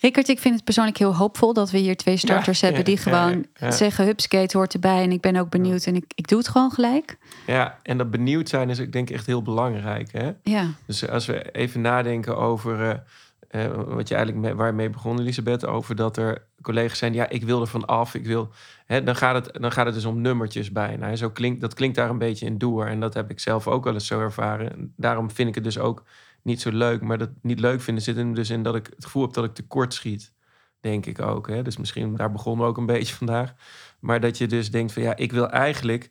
[0.00, 2.96] Rickert, ik vind het persoonlijk heel hoopvol dat we hier twee starters Ja, hebben die
[2.96, 3.70] ja, gewoon ja, ja.
[3.70, 6.70] zeggen: Hupskate hoort erbij en ik ben ook benieuwd en ik, ik doe het gewoon
[6.70, 7.18] gelijk.
[7.46, 10.12] Ja, en dat benieuwd zijn is ik denk echt heel belangrijk.
[10.12, 10.30] Hè?
[10.42, 13.02] Ja, Dus als we even nadenken over
[13.48, 17.12] eh, wat je eigenlijk mee, waar je mee begon, Elisabeth, over dat er collega's zijn,
[17.14, 18.48] ja, ik wil er van af, ik wil,
[18.86, 21.06] hè, dan, gaat het, dan gaat het dus om nummertjes bijna.
[21.06, 21.16] hè.
[21.16, 23.84] Zo klinkt, dat klinkt daar een beetje in door en dat heb ik zelf ook
[23.84, 24.72] wel eens zo ervaren.
[24.72, 26.04] En daarom vind ik het dus ook
[26.42, 29.04] niet zo leuk, maar dat niet leuk vinden zit hem dus in dat ik het
[29.04, 30.32] gevoel heb dat ik tekort schiet,
[30.80, 31.48] denk ik ook.
[31.48, 31.62] Hè?
[31.62, 33.54] Dus misschien daar begonnen we ook een beetje vandaag,
[34.00, 36.10] maar dat je dus denkt van ja, ik wil eigenlijk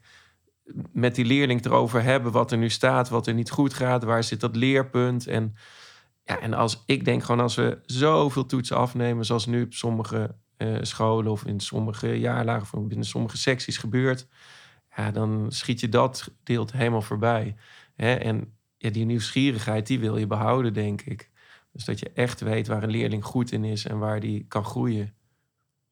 [0.91, 4.23] met die leerling erover hebben wat er nu staat, wat er niet goed gaat, waar
[4.23, 5.27] zit dat leerpunt.
[5.27, 5.55] En,
[6.23, 10.35] ja, en als ik denk gewoon als we zoveel toetsen afnemen, zoals nu op sommige
[10.57, 14.27] eh, scholen of in sommige jaarlagen of binnen sommige secties gebeurt,
[14.95, 17.55] ja, dan schiet je dat deelt helemaal voorbij.
[17.95, 18.13] Hè?
[18.13, 21.29] En ja, die nieuwsgierigheid, die wil je behouden, denk ik.
[21.71, 24.63] Dus dat je echt weet waar een leerling goed in is en waar die kan
[24.65, 25.13] groeien.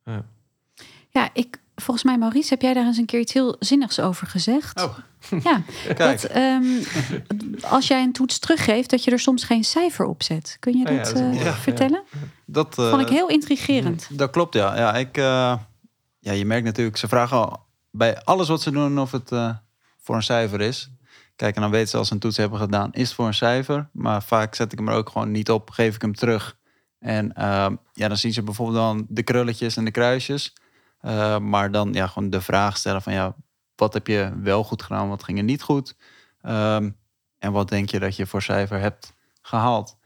[0.06, 0.26] Ja.
[1.10, 4.28] ja ik, volgens mij, Maurice, heb jij daar eens een keer iets heel zinnigs over
[4.28, 4.82] gezegd?
[4.82, 4.98] Oh.
[5.44, 5.98] Ja, Kijk.
[5.98, 6.84] dat ehm,
[7.62, 10.58] als jij een toets teruggeeft, dat je er soms geen cijfer op zet.
[10.60, 12.04] Kun je Oh ja, dat eh, vertellen?
[12.46, 14.10] Dat eh, Vond ik heel intrigerend.
[14.18, 14.78] Dat klopt, ja.
[14.78, 15.58] Ja, ik, eh,
[16.20, 19.50] ja, je merkt natuurlijk, ze vragen al bij alles wat ze doen of het eh,
[19.98, 20.90] voor een cijfer is.
[21.38, 23.34] Kijk, en dan weten ze als ze een toets hebben gedaan, is het voor een
[23.34, 23.90] cijfer.
[23.92, 26.58] Maar vaak zet ik hem er ook gewoon niet op, geef ik hem terug.
[27.00, 30.54] En ehm, ja, dan zien ze bijvoorbeeld dan de krulletjes en de kruisjes.
[31.00, 33.36] Eh, maar dan ja, gewoon de vraag stellen van ja,
[33.76, 35.96] wat heb je wel goed gedaan, wat ging er niet goed?
[36.42, 36.90] Ehm,
[37.40, 39.98] en wat denk je dat je voor cijfer hebt gehaald?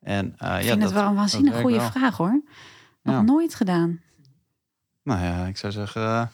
[0.00, 1.90] En, eh, Ik ja, vind dat, het wel een waanzinnig goede wel.
[1.90, 2.42] vraag hoor.
[3.02, 3.22] Nog Ja.
[3.22, 4.00] nooit gedaan.
[5.08, 6.26] Nou ja, ik zou zeggen, eh,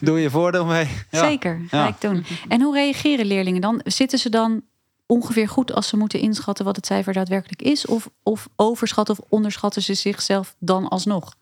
[0.00, 0.88] doe je voordeel mee.
[1.10, 1.18] Ja.
[1.24, 1.88] Zeker, ga Ja.
[1.88, 2.24] ik doen.
[2.48, 3.80] En hoe reageren leerlingen dan?
[3.84, 4.62] Zitten ze dan
[5.06, 7.86] ongeveer goed als ze moeten inschatten wat het cijfer daadwerkelijk is?
[7.86, 11.34] Of, of overschatten of onderschatten ze zichzelf dan alsnog?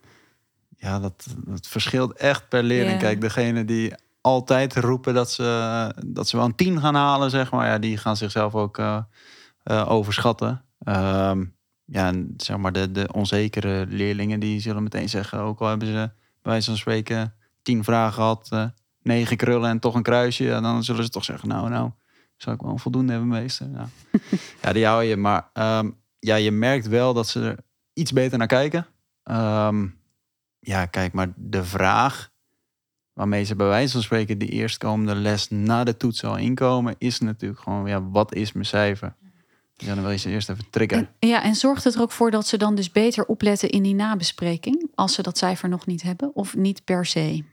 [0.77, 2.99] Ja, dat, dat verschilt echt per leerling.
[2.99, 7.51] Kijk, degene die altijd roepen dat ze, dat ze wel een 10 gaan halen, zeg
[7.51, 8.99] maar, ja, die gaan zichzelf ook eh,
[9.63, 10.65] eh, overschatten.
[10.85, 11.45] Ehm,
[11.85, 15.89] ja, en zeg maar, de, de onzekere leerlingen die zullen meteen zeggen, ook al hebben
[15.89, 16.11] ze
[16.47, 18.65] wijze van spreken tien vragen gehad, eh,
[19.03, 21.91] negen krullen en toch een kruisje, ja, dan zullen ze toch zeggen, nou, nou,
[22.37, 23.71] zou ik wel een voldoende hebben, meester.
[23.71, 23.89] Ja,
[24.63, 25.17] ja die hou je.
[25.17, 27.59] Maar ehm, ja, je merkt wel dat ze er
[27.93, 28.87] iets beter naar kijken.
[29.23, 29.87] Ehm,
[30.59, 32.31] ja, kijk, maar de vraag
[33.13, 37.21] waarmee ze bij wijze van spreken die eerstkomende les na de toets al inkomen, is
[37.21, 39.15] natuurlijk gewoon, ja, wat is mijn cijfer?
[39.77, 41.09] Ja, dan wil je ze eerst even triggeren.
[41.19, 43.83] En, ja, en zorgt het er ook voor dat ze dan dus beter opletten in
[43.83, 47.45] die nabespreking, als ze dat cijfer nog niet hebben, of niet per se?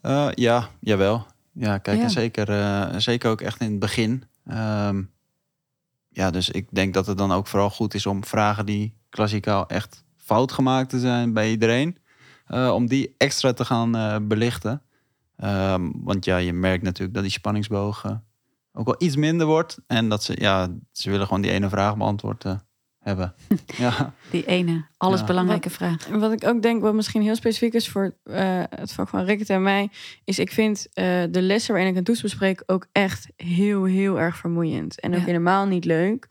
[0.00, 1.26] Eh, ja, jawel.
[1.52, 2.02] Ja, kijk, Ja.
[2.02, 4.24] en zeker, eh, zeker ook echt in het begin.
[4.46, 5.02] Ehm,
[6.08, 9.68] ja, dus ik denk dat het dan ook vooral goed is om vragen die klassikaal
[9.68, 11.98] echt fout gemaakt te zijn bij iedereen,
[12.46, 14.82] eh, om die extra te gaan belichten.
[15.36, 18.24] Ehm, want ja, je merkt natuurlijk dat die spanningsbogen
[18.72, 19.78] ook wel iets minder wordt.
[19.86, 22.54] En dat ze, ja, ze willen gewoon die ene vraag beantwoord eh,
[22.98, 23.34] hebben.
[23.78, 24.12] ja.
[24.30, 25.26] Die ene, alles Ja.
[25.26, 26.08] belangrijke vraag.
[26.08, 29.24] En Wat ik ook denk, wat misschien heel specifiek is voor eh, het vak van
[29.24, 29.90] Rickert en mij,
[30.24, 34.20] is ik vind eh, de lessen waarin ik een toets bespreek ook echt heel, heel
[34.20, 35.00] erg vermoeiend.
[35.00, 35.24] En ook Ja.
[35.24, 36.28] helemaal niet leuk.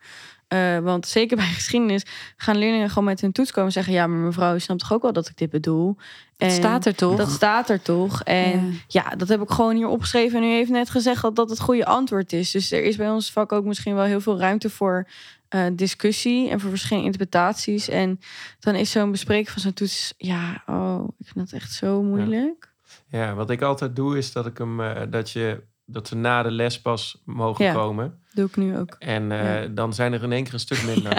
[0.49, 2.05] Eh, want zeker bij geschiedenis
[2.37, 4.93] gaan leerlingen gewoon met hun toets komen en zeggen: Ja, maar mevrouw, u snapt toch
[4.93, 5.95] ook wel dat ik dit bedoel?
[6.37, 7.17] Het En staat er toch?
[7.17, 8.23] Dat staat er toch?
[8.23, 9.01] En Ja.
[9.09, 10.41] ja, dat heb ik gewoon hier opgeschreven.
[10.41, 12.51] En u heeft net gezegd dat dat het goede antwoord is.
[12.51, 15.07] Dus er is bij ons vak ook misschien wel heel veel ruimte voor
[15.49, 17.89] eh, discussie en voor verschillende interpretaties.
[17.89, 18.19] En
[18.59, 22.71] dan is zo'n bespreking van zo'n toets, ja, oh, ik vind dat echt zo moeilijk.
[23.07, 25.61] Ja, wat ik altijd doe is dat ik hem eh, dat je
[25.91, 27.73] dat ze na de les pas mogen Ja.
[27.73, 28.19] komen.
[28.33, 28.95] Doe ik nu ook.
[28.99, 29.67] En eh, Ja.
[29.67, 31.13] dan zijn er in één keer een stuk minder.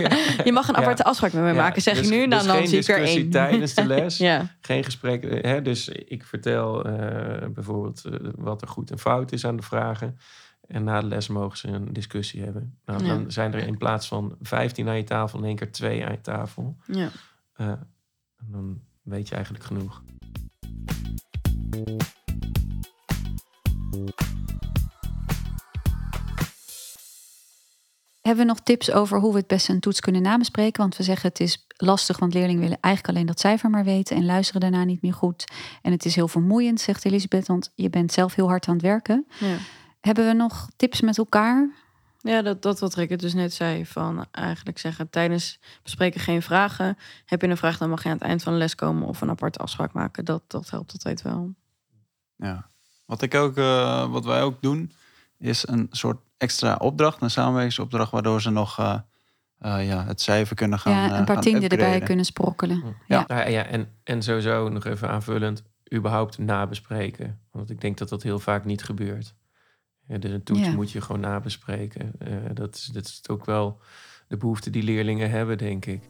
[0.44, 2.28] Je mag een aparte afspraak met mij maken, zeg dus- je nu.
[2.28, 3.30] dus Dan, dan geen zie ik er één.
[3.30, 4.16] tijdens de les.
[4.60, 5.24] Geen gesprek.
[5.24, 5.62] eh, Hè?
[5.62, 8.02] Dus ik vertel eh, bijvoorbeeld
[8.36, 10.18] wat er goed en fout is aan de vragen.
[10.66, 12.78] En na de les mogen ze een discussie hebben.
[12.84, 13.04] Nou.
[13.06, 16.12] Dan zijn er in plaats van 15 aan je tafel in één keer twee aan
[16.12, 16.76] je tafel.
[16.86, 17.08] ja.
[17.56, 20.02] En dan weet je eigenlijk genoeg.
[28.26, 30.80] Hebben we nog tips over hoe we het beste een toets kunnen nabespreken?
[30.80, 34.16] Want we zeggen het is lastig, want leerlingen willen eigenlijk alleen dat cijfer maar weten
[34.16, 35.44] en luisteren daarna niet meer goed.
[35.82, 38.82] En het is heel vermoeiend, zegt Elisabeth, want je bent zelf heel hard aan het
[38.82, 39.26] werken.
[39.38, 39.56] Ja.
[40.00, 41.70] Hebben we nog tips met elkaar?
[42.18, 43.86] Ja, dat, dat wat Rickert dus net zei.
[43.86, 46.96] Van eigenlijk zeggen tijdens bespreken geen vragen.
[47.24, 49.20] Heb je een vraag, dan mag je aan het eind van de les komen of
[49.20, 50.24] een aparte afspraak maken.
[50.24, 51.54] Dat, dat helpt altijd wel.
[52.36, 52.70] Ja.
[53.04, 54.92] Wat, ik ook, eh, wat wij ook doen,
[55.46, 58.98] is een soort extra opdracht, een samenwerkingsopdracht, waardoor ze nog eh,
[59.58, 60.92] eh, ja, het cijfer kunnen gaan.
[60.92, 62.82] ja, eh, een paar gaan tienden erbij kunnen sprokkelen.
[63.06, 63.24] Ja.
[63.28, 63.46] Ja.
[63.46, 65.62] Ja, en, en sowieso nog even aanvullend,
[65.94, 67.40] überhaupt nabespreken.
[67.50, 69.34] Want ik denk dat dat heel vaak niet gebeurt.
[70.08, 70.72] Ja, dus een toets Ja.
[70.72, 72.12] moet je gewoon nabespreken.
[72.18, 73.80] Eh, dat, is, dat is ook wel
[74.28, 76.00] de behoefte die leerlingen hebben, denk ik.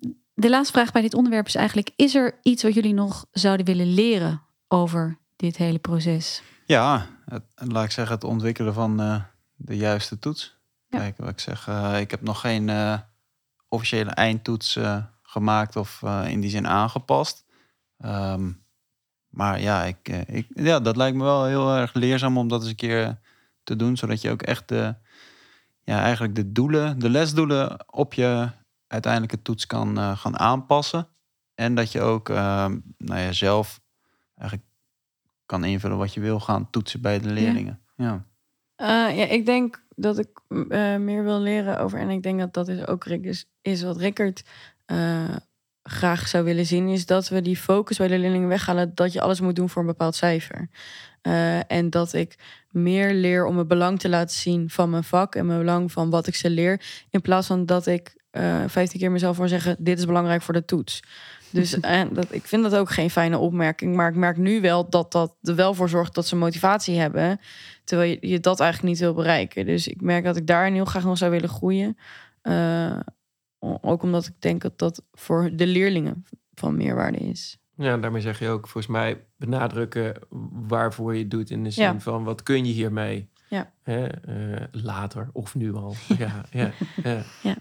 [0.00, 3.26] Ehm, de laatste vraag bij dit onderwerp is eigenlijk: is er iets wat jullie nog
[3.30, 6.42] zouden willen leren over dit hele proces?
[6.66, 9.22] Ja, het, laat ik zeggen, het ontwikkelen van eh,
[9.54, 10.56] de juiste toets.
[10.88, 10.98] Ja.
[10.98, 12.98] Kijk, wat ik zeg, eh, ik heb nog geen eh,
[13.68, 14.78] officiële eindtoets
[15.22, 17.44] gemaakt of in die zin aangepast.
[17.98, 18.52] Ehm,
[19.28, 22.70] maar ja, ik, ik, ja, dat lijkt me wel heel erg leerzaam om dat eens
[22.70, 23.18] een keer
[23.62, 24.94] te doen, zodat je ook echt de,
[25.82, 28.50] ja, eigenlijk de doelen, de lesdoelen op je
[28.96, 31.08] uiteindelijke toets kan eh, gaan aanpassen.
[31.54, 33.80] En dat je ook ehm, nou ja, zelf
[34.34, 34.68] eigenlijk
[35.46, 37.80] kan invullen wat je wil gaan toetsen bij de leerlingen.
[37.96, 38.24] Ja.
[38.76, 41.98] Eh, ja, ik denk dat ik eh, meer wil leren over.
[41.98, 44.44] En ik denk dat dat is ook is, is wat Rickert
[45.82, 46.88] graag zou willen zien.
[46.88, 48.94] Is dat we die focus bij de leerlingen weghalen.
[48.94, 50.68] Dat je alles moet doen voor een bepaald cijfer.
[51.66, 52.38] En dat ik
[52.70, 55.34] meer leer om het belang te laten zien van mijn vak.
[55.34, 57.04] En mijn belang van wat ik ze leer.
[57.10, 59.76] In plaats van dat ik eh 15 keer mezelf voor zeggen.
[59.78, 61.02] Dit is belangrijk voor de toets.
[61.50, 63.94] Dus en dat, ik vind dat ook geen fijne opmerking.
[63.96, 67.40] Maar ik merk nu wel dat dat er wel voor zorgt dat ze motivatie hebben.
[67.84, 69.66] Terwijl je, je dat eigenlijk niet wil bereiken.
[69.66, 71.96] Dus ik merk dat ik daarin heel graag nog zou willen groeien.
[72.42, 72.98] Eh,
[73.80, 76.24] ook omdat ik denk dat dat voor de leerlingen
[76.54, 77.58] van meerwaarde is.
[77.76, 80.14] Ja, daarmee zeg je ook volgens mij benadrukken
[80.68, 81.50] waarvoor je het doet.
[81.50, 82.00] In de zin Ja.
[82.00, 83.28] van wat kun je hiermee?
[83.48, 83.72] Ja.
[83.82, 85.94] Hè, eh, later of nu al.
[86.18, 86.72] ja, ja,
[87.42, 87.56] ja.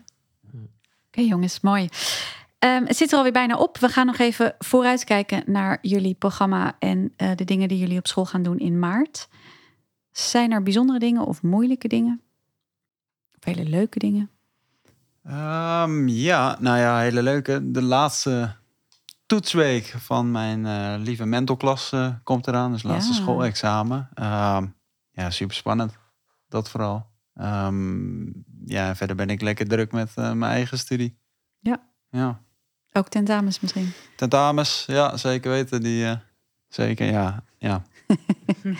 [1.17, 1.89] Oké, jongens, mooi.
[2.59, 3.77] Ehm, het zit er alweer bijna op.
[3.77, 8.07] We gaan nog even vooruitkijken naar jullie programma en eh, de dingen die jullie op
[8.07, 9.27] school gaan doen in maart.
[10.11, 12.21] Zijn er bijzondere dingen of moeilijke dingen?
[13.37, 14.29] Of hele leuke dingen?
[15.23, 17.71] Ehm, ja, nou ja, hele leuke.
[17.71, 18.55] De laatste
[19.25, 22.71] toetsweek van mijn eh, lieve mentorklas eh, komt eraan.
[22.71, 23.19] Dus laatste Ja.
[23.19, 24.09] schoolexamen.
[24.13, 24.65] Ehm,
[25.11, 25.97] ja, super spannend.
[26.49, 27.05] Dat vooral.
[27.35, 28.25] Ehm,
[28.65, 31.17] ja, en verder ben ik lekker druk met eh, mijn eigen studie.
[31.59, 31.89] Ja.
[32.09, 32.41] Ja.
[32.93, 33.91] Ook tentamens misschien.
[34.15, 35.81] Tentamens, ja, zeker weten.
[35.81, 36.17] Die, eh,
[36.67, 37.43] zeker, ja.
[37.57, 37.83] ja.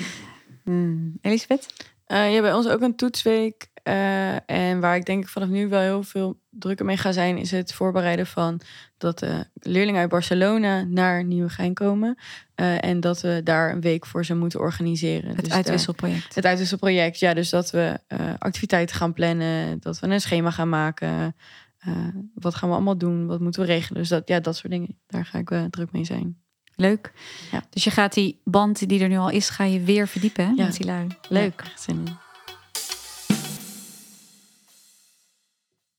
[0.64, 1.18] Hmm.
[1.22, 1.90] Elisabeth?
[2.06, 3.72] Eh ja, bij ons ook een toetsweek.
[3.84, 7.38] Eh, en waar ik denk ik vanaf nu wel heel veel drukker mee ga zijn,
[7.38, 8.60] is het voorbereiden van
[8.98, 12.18] dat de leerlingen uit Barcelona naar Nieuwegein komen.
[12.56, 15.28] Eh, en dat we daar een week voor ze moeten organiseren.
[15.30, 16.36] Het Dus daar- uitwisselproject.
[16.36, 17.34] Het uitwisselproject, ja.
[17.34, 21.36] Dus dat we eh, activiteiten gaan plannen, dat we een schema gaan maken.
[21.78, 21.92] Eh,
[22.34, 23.26] wat gaan we allemaal doen?
[23.28, 24.00] Wat moeten we regelen?
[24.00, 24.98] Dus dat, ja, dat soort dingen.
[25.08, 26.38] Daar ga ik druk mee zijn.
[26.76, 27.12] Leuk.
[27.52, 27.64] Ja.
[27.70, 30.52] Dus je gaat die band die er nu al is, ga je weer verdiepen hè,
[30.52, 30.66] Ja.
[30.66, 31.08] met die lui.
[31.30, 31.64] Leuk.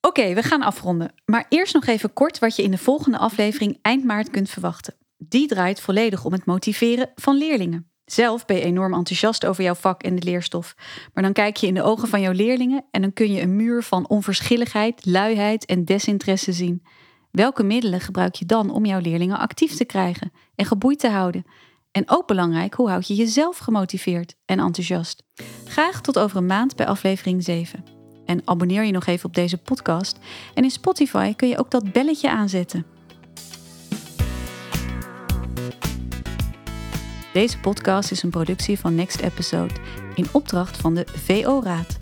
[0.07, 1.13] Oké, we gaan afronden.
[1.25, 4.95] Maar eerst nog even kort wat je in de volgende aflevering eind maart kunt verwachten.
[5.17, 7.91] Die draait volledig om het motiveren van leerlingen.
[8.05, 10.75] Zelf ben je enorm enthousiast over jouw vak en de leerstof.
[11.15, 13.57] Maar dan kijk je in de ogen van jouw leerlingen en dan kun je een
[13.57, 16.83] muur van onverschilligheid, luiheid en desinteresse zien.
[17.31, 21.45] Welke middelen gebruik je dan om jouw leerlingen actief te krijgen en geboeid te houden?
[21.91, 25.23] En ook belangrijk, hoe houd je jezelf gemotiveerd en enthousiast?
[25.65, 27.96] Graag tot over een maand bij aflevering 7.
[28.27, 30.19] En abonneer je nog even op deze podcast.
[30.55, 32.87] En in Spotify kun je ook dat belletje aanzetten.
[37.33, 39.75] Deze podcast is een productie van Next Episode
[40.15, 41.99] in opdracht van de VO-raad.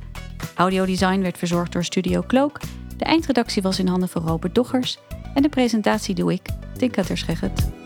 [0.54, 2.60] Audiodesign werd verzorgd door Studio Cloak.
[2.96, 4.98] De eindredactie was in handen van Robert Doggers.
[5.34, 7.83] En de presentatie doe ik, Tinka Terschegget.